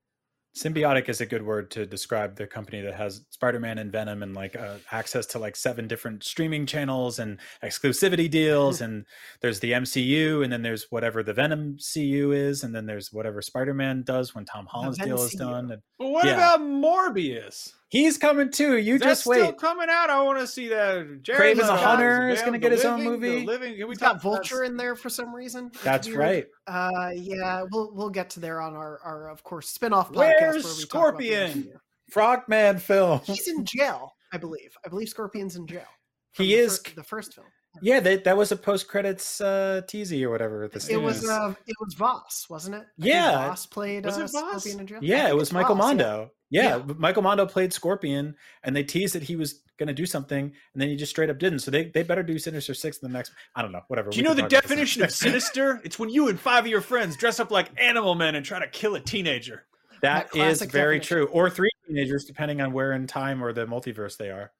[0.57, 4.33] symbiotic is a good word to describe the company that has spider-man and venom and
[4.33, 9.05] like uh, access to like seven different streaming channels and exclusivity deals and
[9.41, 13.41] there's the mcu and then there's whatever the venom cu is and then there's whatever
[13.41, 16.33] spider-man does when tom holland's deal is done and, but what yeah.
[16.33, 18.77] about morbius He's coming too.
[18.77, 19.39] You That's just wait.
[19.39, 20.09] Still coming out.
[20.09, 21.21] I want to see that.
[21.21, 23.45] Jared Kraven the Hunter is going to get his own movie.
[23.45, 25.71] Living, we got Vulture in there for some reason.
[25.83, 26.45] That's right.
[26.67, 30.15] Uh, yeah, we'll we'll get to there on our our of course spinoff podcast.
[30.15, 31.73] Where's where we Scorpion?
[32.09, 33.21] Frogman film.
[33.23, 34.75] He's in jail, I believe.
[34.85, 35.87] I believe Scorpion's in jail.
[36.33, 37.47] He is fir- the first film.
[37.81, 40.67] Yeah, they, that was a post credits uh, teasy or whatever.
[40.67, 41.27] This it was.
[41.27, 42.81] Uh, it was Voss, wasn't it?
[43.01, 44.05] I yeah, Voss played.
[44.05, 44.63] Was uh, it Voss?
[44.63, 44.99] Scorpion in jail.
[45.01, 46.31] Yeah, it was Michael Voss, Mando.
[46.49, 46.77] Yeah.
[46.77, 46.93] yeah.
[46.97, 50.81] Michael Mando played Scorpion, and they teased that he was going to do something, and
[50.81, 51.59] then he just straight up didn't.
[51.59, 53.31] So they, they better do Sinister Six in the next.
[53.55, 54.09] I don't know, whatever.
[54.09, 55.81] Do you know the definition of sinister?
[55.87, 58.59] It's when you and five of your friends dress up like animal men and try
[58.59, 59.65] to kill a teenager.
[60.01, 61.17] that, that is very definition.
[61.17, 64.51] true, or three teenagers, depending on where in time or the multiverse they are.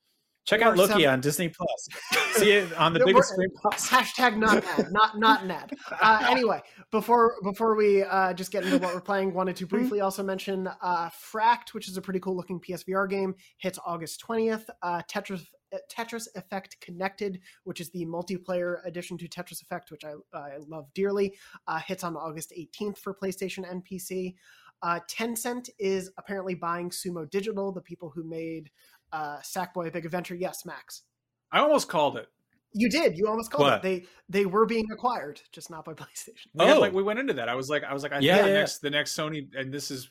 [0.47, 1.89] Check out Loki on Disney Plus.
[2.35, 3.49] See it on the biggest screen.
[3.65, 5.73] Hashtag not ad, not not an ad.
[6.01, 9.75] Uh, anyway, before before we uh, just get into what we're playing, wanted to mm-hmm.
[9.75, 14.21] briefly also mention uh, Fracked, which is a pretty cool looking PSVR game, hits August
[14.21, 14.69] twentieth.
[14.81, 15.45] Uh, Tetris
[15.91, 20.87] Tetris Effect Connected, which is the multiplayer addition to Tetris Effect, which I, I love
[20.93, 21.35] dearly,
[21.67, 24.35] uh, hits on August 18th for PlayStation and PC.
[24.83, 28.69] Uh, Tencent is apparently buying Sumo Digital, the people who made
[29.11, 30.35] uh, Sackboy: Big Adventure.
[30.35, 31.03] Yes, Max.
[31.51, 32.27] I almost called it.
[32.73, 33.17] You did.
[33.17, 33.77] You almost called what?
[33.77, 33.81] it.
[33.83, 36.47] They they were being acquired, just not by PlayStation.
[36.53, 37.49] We oh, had, like we went into that.
[37.49, 38.43] I was like, I was like, I yeah, yeah.
[38.43, 40.09] The next the next Sony, and this is,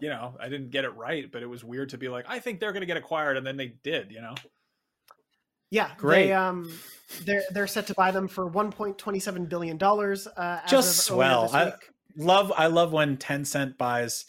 [0.00, 2.38] you know, I didn't get it right, but it was weird to be like, I
[2.38, 4.10] think they're going to get acquired, and then they did.
[4.10, 4.34] You know.
[5.70, 6.28] Yeah, great.
[6.28, 6.72] They, um,
[7.24, 10.26] they're they're set to buy them for one point twenty seven billion dollars.
[10.26, 11.50] Uh, just swell.
[11.52, 11.74] I
[12.16, 14.24] love I love when Tencent buys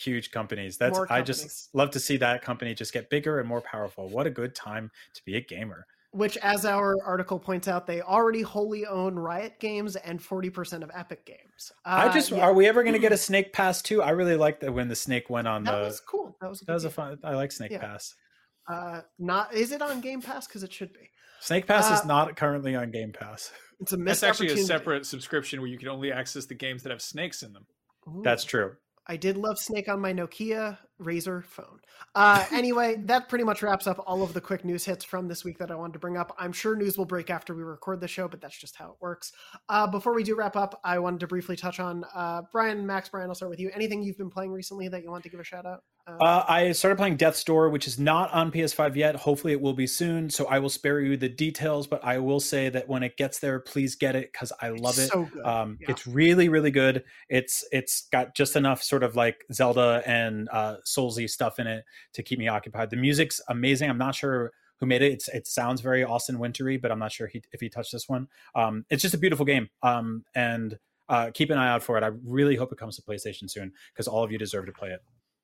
[0.00, 0.76] huge companies.
[0.76, 4.08] That's More I just love to see that company just get bigger and more powerful.
[4.08, 5.86] What a good time to be a gamer.
[6.12, 10.90] Which, as our article points out, they already wholly own Riot Games and 40% of
[10.92, 11.70] Epic Games.
[11.84, 14.02] I Uh, just yeah, are we ever going to get a Snake Pass too?
[14.02, 15.82] I really like that when the Snake went on that the.
[15.84, 16.36] was cool.
[16.40, 17.18] That was a, that was a fun.
[17.22, 17.78] I like Snake Yeah.
[17.78, 18.14] Pass.
[18.68, 20.48] Uh, not is it on Game Pass?
[20.48, 21.08] Because it should be.
[21.40, 23.52] Snake Pass is Uh, not currently on Game Pass.
[23.78, 26.82] It's a That's missed actually a separate subscription where you can only access the games
[26.82, 27.66] that have snakes in them.
[28.08, 28.20] Ooh.
[28.24, 28.72] That's true.
[29.06, 31.80] I did love Snake on my Nokia Razor phone.
[32.14, 35.44] Uh, anyway, that pretty much wraps up all of the quick news hits from this
[35.44, 36.34] week that I wanted to bring up.
[36.38, 38.96] I'm sure news will break after we record the show, but that's just how it
[39.00, 39.32] works.
[39.68, 43.08] Uh, before we do wrap up, I wanted to briefly touch on uh, Brian, Max,
[43.08, 43.28] Brian.
[43.28, 43.70] I'll start with you.
[43.74, 45.82] Anything you've been playing recently that you want to give a shout out?
[46.20, 49.14] Uh, I started playing Death's Door, which is not on PS5 yet.
[49.14, 50.28] Hopefully, it will be soon.
[50.28, 53.38] So I will spare you the details, but I will say that when it gets
[53.38, 55.08] there, please get it because I love it.
[55.08, 55.44] so good.
[55.44, 55.90] Um, Yeah.
[55.90, 57.04] It's really, really good.
[57.28, 61.84] It's it's got just enough sort of like Zelda and uh, Soulsy stuff in it
[62.14, 62.90] to keep me occupied.
[62.90, 63.90] The music's amazing.
[63.90, 65.12] I'm not sure who made it.
[65.12, 68.08] It's, it sounds very Austin Wintory, but I'm not sure he, if he touched this
[68.08, 68.28] one.
[68.54, 69.68] Um, it's just a beautiful game.
[69.82, 70.78] Um, and
[71.08, 72.04] uh, keep an eye out for it.
[72.04, 74.90] I really hope it comes to PlayStation soon because all of you deserve to play
[74.90, 75.00] it.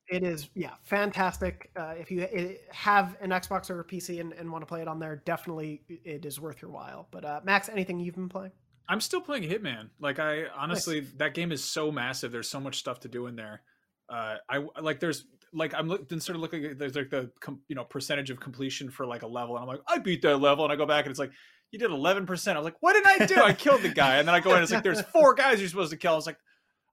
[0.09, 1.71] It is, yeah, fantastic.
[1.77, 4.81] Uh, if you i- have an Xbox or a PC and, and want to play
[4.81, 7.09] it on there, definitely it is worth your while.
[7.11, 8.53] But uh, Max, anything you've been playing?
[8.89, 9.91] I'm still playing Hitman.
[9.99, 12.31] Like I honestly, that game is so massive.
[12.31, 13.63] There's so much stuff to do in there.
[14.09, 17.31] Uh, I like there's like I'm look, then sort of looking at there's like the
[17.41, 20.23] com, you know percentage of completion for like a level, and I'm like I beat
[20.23, 21.33] that level, and I go back and it's like
[21.71, 22.27] you did 11.
[22.27, 23.43] percent I was like, what did I do?
[23.43, 25.69] I killed the guy, and then I go in, it's like there's four guys you're
[25.69, 26.13] supposed to kill.
[26.13, 26.39] I was like.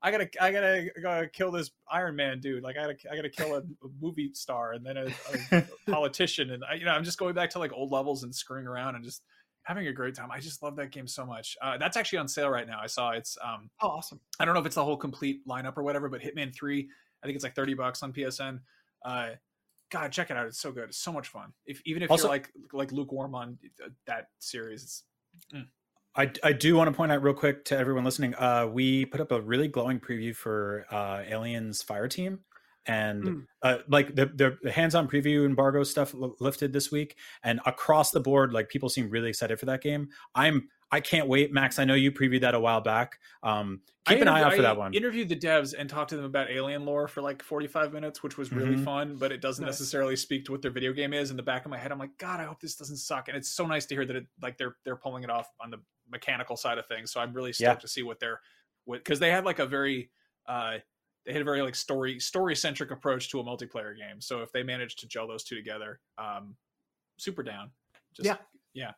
[0.05, 2.61] I gotta, I gotta, gotta kill this Iron Man dude.
[2.61, 5.07] Like, I gotta, I gotta kill a, a movie star and then a,
[5.53, 8.35] a politician, and I, you know, I'm just going back to like old levels and
[8.35, 9.23] screwing around and just
[9.63, 10.29] having a great time.
[10.29, 11.55] I just love that game so much.
[11.61, 12.79] Uh, that's actually on sale right now.
[12.81, 13.37] I saw it's.
[13.41, 14.19] Um, Oh, awesome.
[14.41, 16.89] I don't know if it's the whole complete lineup or whatever, but Hitman Three,
[17.23, 18.59] I think it's like thirty bucks on PSN.
[19.05, 19.29] Uh,
[19.91, 20.45] God, check it out.
[20.47, 20.85] It's so good.
[20.89, 21.53] It's so much fun.
[21.65, 25.03] If even if Also- you're like like lukewarm on uh, that series, it's
[25.53, 25.65] mm.
[26.15, 28.35] I, I do want to point out real quick to everyone listening.
[28.35, 32.39] Uh, we put up a really glowing preview for uh, Aliens Fire Team,
[32.85, 33.45] and Mm.
[33.63, 38.19] uh, like the, the hands-on preview embargo stuff li- lifted this week, and across the
[38.19, 40.09] board, like people seem really excited for that game.
[40.35, 41.79] I'm I can't wait, Max.
[41.79, 43.17] I know you previewed that a while back.
[43.41, 44.93] Um, keep I an eye out for that one.
[44.93, 48.37] Interviewed the devs and talked to them about alien lore for like 45 minutes, which
[48.37, 48.83] was really Mhm.
[48.83, 49.73] fun, but it doesn't Nice.
[49.73, 51.31] necessarily speak to what their video game is.
[51.31, 53.27] In the back of my head, I'm like, God, I hope this doesn't suck.
[53.29, 55.69] And it's so nice to hear that it like they're they're pulling it off on
[55.69, 57.11] the mechanical side of things.
[57.11, 57.79] So I'm really stoked Yeah.
[57.79, 58.41] to see what they're
[58.85, 60.11] what because they had like a very
[60.47, 60.79] uh
[61.25, 64.19] they had a very like story story centric approach to a multiplayer game.
[64.19, 66.57] So if they managed to gel those two together, um
[67.17, 67.71] super down.
[68.13, 68.37] Just, Yeah.
[68.73, 68.91] Yeah.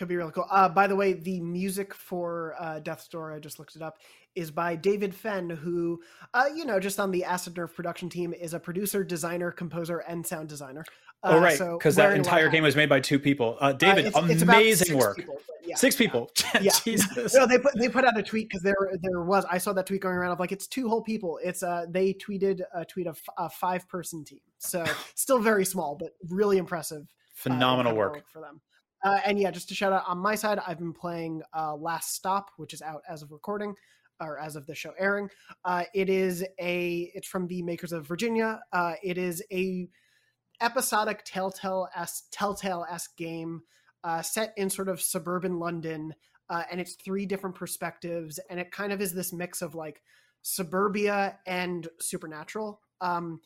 [0.00, 0.46] Could be really cool.
[0.50, 3.98] Uh, by the way, the music for uh, Death's Door, I just looked it up,
[4.34, 6.00] is by David Fenn, who,
[6.32, 9.98] uh, you know, just on the Acid Nerve production team, is a producer, designer, composer,
[9.98, 10.86] and sound designer.
[11.22, 13.58] Uh, oh right, so because that a lot entire game was made by two people.
[13.60, 15.16] Uh, David, it's- it's amazing six work.
[15.18, 15.36] people,
[15.66, 16.30] yeah, Six people.
[16.62, 16.72] yeah.
[16.82, 17.34] Jesus.
[17.34, 19.84] No, they put they put out a tweet because there there was I saw that
[19.84, 21.38] tweet going around of like it's two whole people.
[21.44, 24.82] It's uh they tweeted a tweet of a five person team, so
[25.14, 27.02] still very small, but really impressive.
[27.02, 28.24] uh, Phenomenal incredible work.
[28.32, 28.62] for them.
[29.02, 32.14] Uh, and yeah, just to shout out on my side, I've been playing uh, Last
[32.14, 33.74] Stop, which is out as of recording
[34.20, 35.30] or as of the show airing.
[35.64, 38.60] Uh, it is a it's from the makers of Virginia.
[38.72, 39.88] Uh, it is a
[40.60, 43.62] episodic Telltale s Telltale esque game
[44.04, 46.14] uh, set in sort of suburban London,
[46.48, 50.02] uh, and it's three different perspectives, and it kind of is this mix of like
[50.42, 52.80] suburbia and supernatural.
[53.00, 53.40] Um,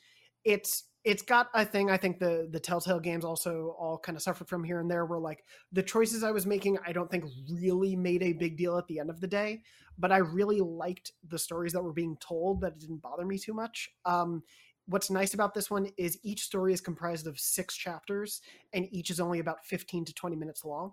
[0.45, 4.23] it's it's got a thing I think the the Telltale games also all kind of
[4.23, 7.25] suffered from here and there where like the choices I was making I don't think
[7.51, 9.63] really made a big deal at the end of the day,
[9.99, 13.39] but I really liked the stories that were being told that it didn't bother me
[13.39, 13.91] too much.
[14.07, 14.43] Um,
[14.87, 18.41] what's nice about this one is each story is comprised of six chapters
[18.73, 20.93] and each is only about 15 to 20 minutes long.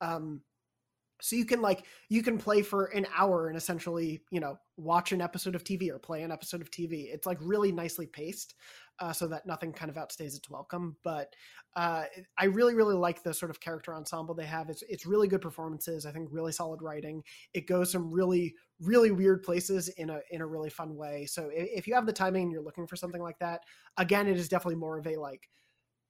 [0.00, 0.42] Um,
[1.24, 5.12] so you can like you can play for an hour and essentially you know watch
[5.12, 8.54] an episode of tv or play an episode of tv it's like really nicely paced
[9.00, 10.96] uh, so that nothing kind of outstays its welcome.
[11.02, 11.34] But
[11.76, 12.04] uh,
[12.38, 14.70] i really really like the sort of character ensemble they have.
[14.70, 17.22] It's, it's really good performances i think really solid writing.
[17.54, 21.26] It goes some really really weird places in a in a really fun way.
[21.26, 23.62] So if, if you have the timing and you're looking for something like that
[23.96, 25.48] again it is definitely more of a like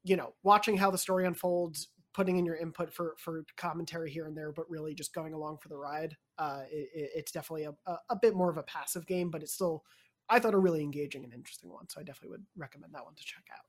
[0.03, 4.27] you know watching how the story unfolds putting in your input for for commentary here
[4.27, 7.65] and there but really just going along for the ride uh it, it- it's definitely
[7.65, 7.75] a,
[8.11, 9.83] a, bit more of a passive game but it's still
[10.29, 13.15] i thought a really engaging and interesting one so i definitely would recommend that one
[13.15, 13.65] to check out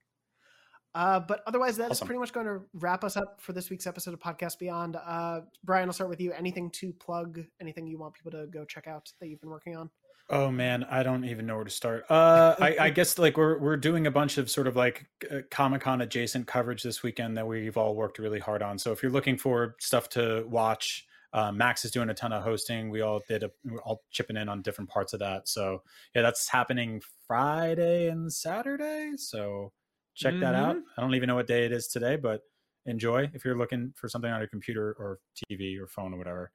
[0.98, 2.08] uh, but otherwise, that is Awesome.
[2.08, 4.96] pretty much going to wrap us up for this week's episode of Podcast Beyond.
[4.96, 6.32] Uh, Brian, I'll start with you.
[6.32, 7.42] Anything to plug?
[7.60, 9.90] Anything you want people to go check out that you've been working on?
[10.30, 12.06] Oh man, I don't even know where to start.
[12.10, 15.40] Uh, I, I guess like we're we're doing a bunch of sort of like uh,
[15.52, 18.80] Comic Con adjacent coverage this weekend that we've all worked really hard on.
[18.80, 22.44] So if you're looking for stuff to watch, uh, Max is doing a ton of
[22.44, 22.90] hosting.
[22.90, 25.48] We all did a, we're all chipping in on different parts of that.
[25.48, 25.84] So
[26.16, 29.12] yeah, that's happening Friday and Saturday.
[29.18, 29.74] So
[30.16, 30.42] check mm-hmm.
[30.42, 30.78] that out.
[30.98, 32.42] I don't even know what day it is today, but
[32.88, 35.20] enjoy if you're looking for something on your computer or
[35.52, 36.52] TV or phone or whatever.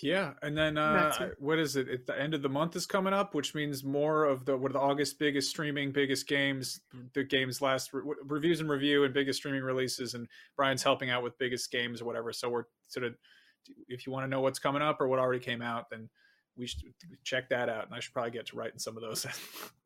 [0.00, 1.88] Yeah, and then uh, what is it?
[1.88, 4.70] At the end of the month is coming up, which means more of the what
[4.70, 6.80] are the August biggest streaming, biggest games,
[7.12, 10.26] the games last re- reviews and review and biggest streaming releases, and
[10.56, 12.32] Brian's helping out with biggest games or whatever.
[12.32, 13.14] So we're sort of,
[13.88, 16.08] if you want to know what's coming up or what already came out, then
[16.56, 16.80] we should
[17.22, 17.84] check that out.
[17.84, 19.26] And I should probably get to writing some of those.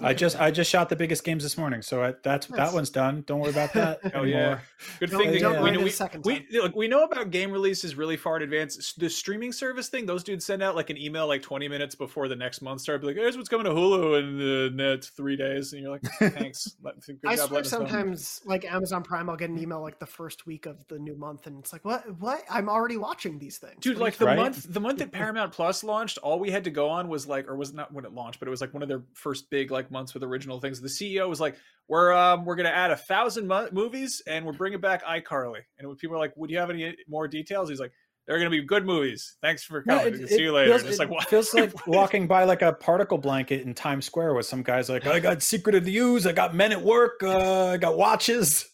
[0.00, 2.58] I just I just shot the biggest games this morning, so I, that's nice.
[2.58, 3.24] that one's done.
[3.26, 3.98] Don't worry about that.
[4.14, 4.60] oh yeah,
[5.00, 5.32] good thing.
[5.32, 5.62] That, yeah.
[5.62, 5.92] we, know, we,
[6.24, 8.92] we, look, we know about game releases really far in advance.
[8.94, 12.28] The streaming service thing, those dudes send out like an email like 20 minutes before
[12.28, 13.00] the next month starts.
[13.00, 16.02] Be like, here's what's coming to Hulu in the next three days, and you're like,
[16.18, 16.76] thanks.
[17.26, 20.86] I swear sometimes like Amazon Prime, I'll get an email like the first week of
[20.88, 22.04] the new month, and it's like, what?
[22.20, 22.44] What?
[22.48, 23.98] I'm already watching these things, dude.
[23.98, 24.36] Like the right?
[24.36, 27.48] month, the month that Paramount Plus launched, all we had to go on was like,
[27.48, 29.70] or was not when it launched, but it was like one of their first big
[29.70, 30.80] like months with original things.
[30.80, 31.56] The CEO was like,
[31.88, 35.96] "We're um we're gonna add a thousand mo- movies and we're bringing back iCarly." And
[35.98, 37.92] people are like, "Would you have any more details?" He's like,
[38.26, 39.36] "They're gonna be good movies.
[39.42, 40.14] Thanks for coming.
[40.14, 41.28] Yeah, it, See you later." Feels, Just like what?
[41.28, 45.06] feels like walking by like a particle blanket in Times Square with some guys like,
[45.06, 46.26] "I got Secret of the Ooze.
[46.26, 47.22] I got Men at Work.
[47.22, 48.68] Uh, I got watches."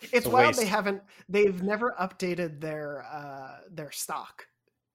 [0.00, 0.60] It's, it's wild waste.
[0.60, 1.02] they haven't.
[1.28, 4.46] They've never updated their uh their stock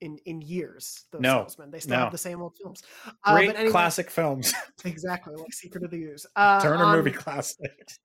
[0.04, 1.06] in in years.
[1.12, 2.04] Those no, salesmen, they still no.
[2.04, 2.84] have the same old films.
[3.24, 4.54] Uh, Great anyway, classic films.
[4.86, 6.26] exactly, like Secret of the Ooze.
[6.36, 8.00] Uh, Turner on, movie classics.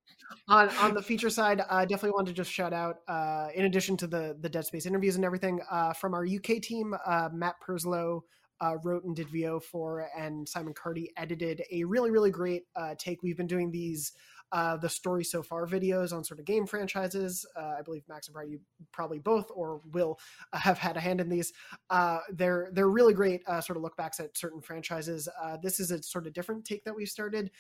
[0.49, 2.99] On on the feature side, I definitely want to just shout out.
[3.09, 6.63] Uh, in addition to the the Dead Space interviews and everything, uh, from our UK
[6.63, 8.25] team, uh, Matt Purslow.
[8.61, 12.97] Uh, wrote and did VO for, and Simon Cardy edited a really, really great uh,
[12.99, 13.23] take.
[13.23, 14.15] We've been doing these
[14.53, 17.47] uh, the story so far videos on sort of game franchises.
[17.57, 18.61] Uh, I believe Max and Brian, you
[18.93, 20.19] probably both or will
[20.53, 21.53] uh, have had a hand in these.
[21.91, 25.29] Uh, they're they're really great uh, sort of look backs at certain franchises.
[25.43, 27.51] Uh, this is a sort of different take that we started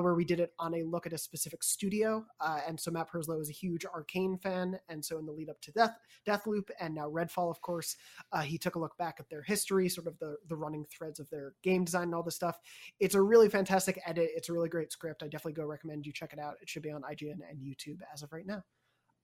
[0.00, 2.24] where we did it on a look at a specific studio.
[2.66, 5.60] and so Matt Purslow is a huge Arkane fan, and so in the lead up
[5.62, 5.96] to Death
[6.26, 7.96] Deathloop and now Redfall, of course,
[8.44, 11.28] he took a look back at their history, sort of the the running threads of
[11.30, 12.58] their game design and all this stuff.
[13.00, 14.30] It's a really fantastic edit.
[14.34, 15.22] It's a really great script.
[15.22, 16.54] I definitely go recommend you check it out.
[16.60, 18.62] It should be on IGN and YouTube as of right now.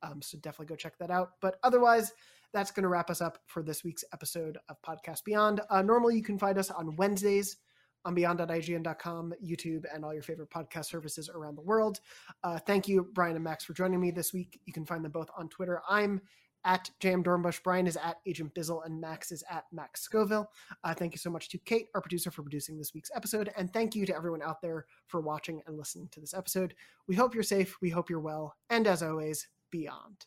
[0.02, 1.30] Um, so definitely go check that out.
[1.40, 2.12] But otherwise,
[2.52, 5.60] that's going to wrap us up for this week's episode of Podcast Beyond.
[5.70, 7.56] Uh, normally, you can find us on Wednesdays
[8.04, 12.00] on beyond.ign.com, YouTube, and all your favorite podcast services around the world.
[12.42, 14.60] Uh, thank you, Brian and Max, for joining me this week.
[14.66, 15.80] You can find them both on Twitter.
[15.88, 16.20] I'm
[16.64, 17.62] at Jam Dornbush.
[17.62, 20.50] Brian is at Agent Bizzle, and Max is at Max Scoville.
[20.82, 23.72] Uh, thank you so much to Kate, our producer, for producing this week's episode, and
[23.72, 26.74] thank you to everyone out there for watching and listening to this episode.
[27.06, 30.26] We hope you're safe, we hope you're well, and as always, beyond.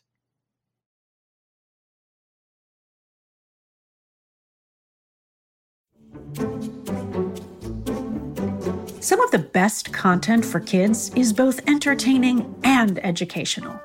[9.00, 13.80] Some of the best content for kids is both entertaining and educational.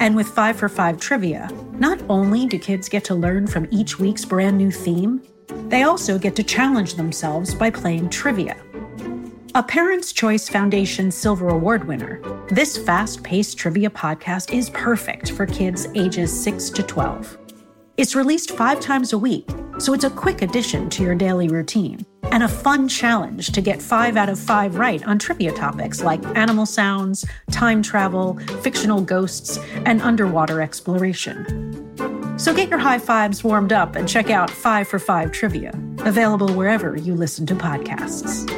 [0.00, 3.98] And with 5 for 5 trivia, not only do kids get to learn from each
[3.98, 5.22] week's brand new theme,
[5.68, 8.56] they also get to challenge themselves by playing trivia.
[9.54, 15.44] A Parents' Choice Foundation Silver Award winner, this fast paced trivia podcast is perfect for
[15.44, 17.36] kids ages 6 to 12.
[17.98, 22.06] It's released five times a week, so it's a quick addition to your daily routine
[22.32, 26.24] and a fun challenge to get five out of five right on trivia topics like
[26.36, 31.88] animal sounds, time travel, fictional ghosts, and underwater exploration.
[32.38, 36.52] So get your high fives warmed up and check out Five for Five Trivia, available
[36.54, 38.48] wherever you listen to podcasts.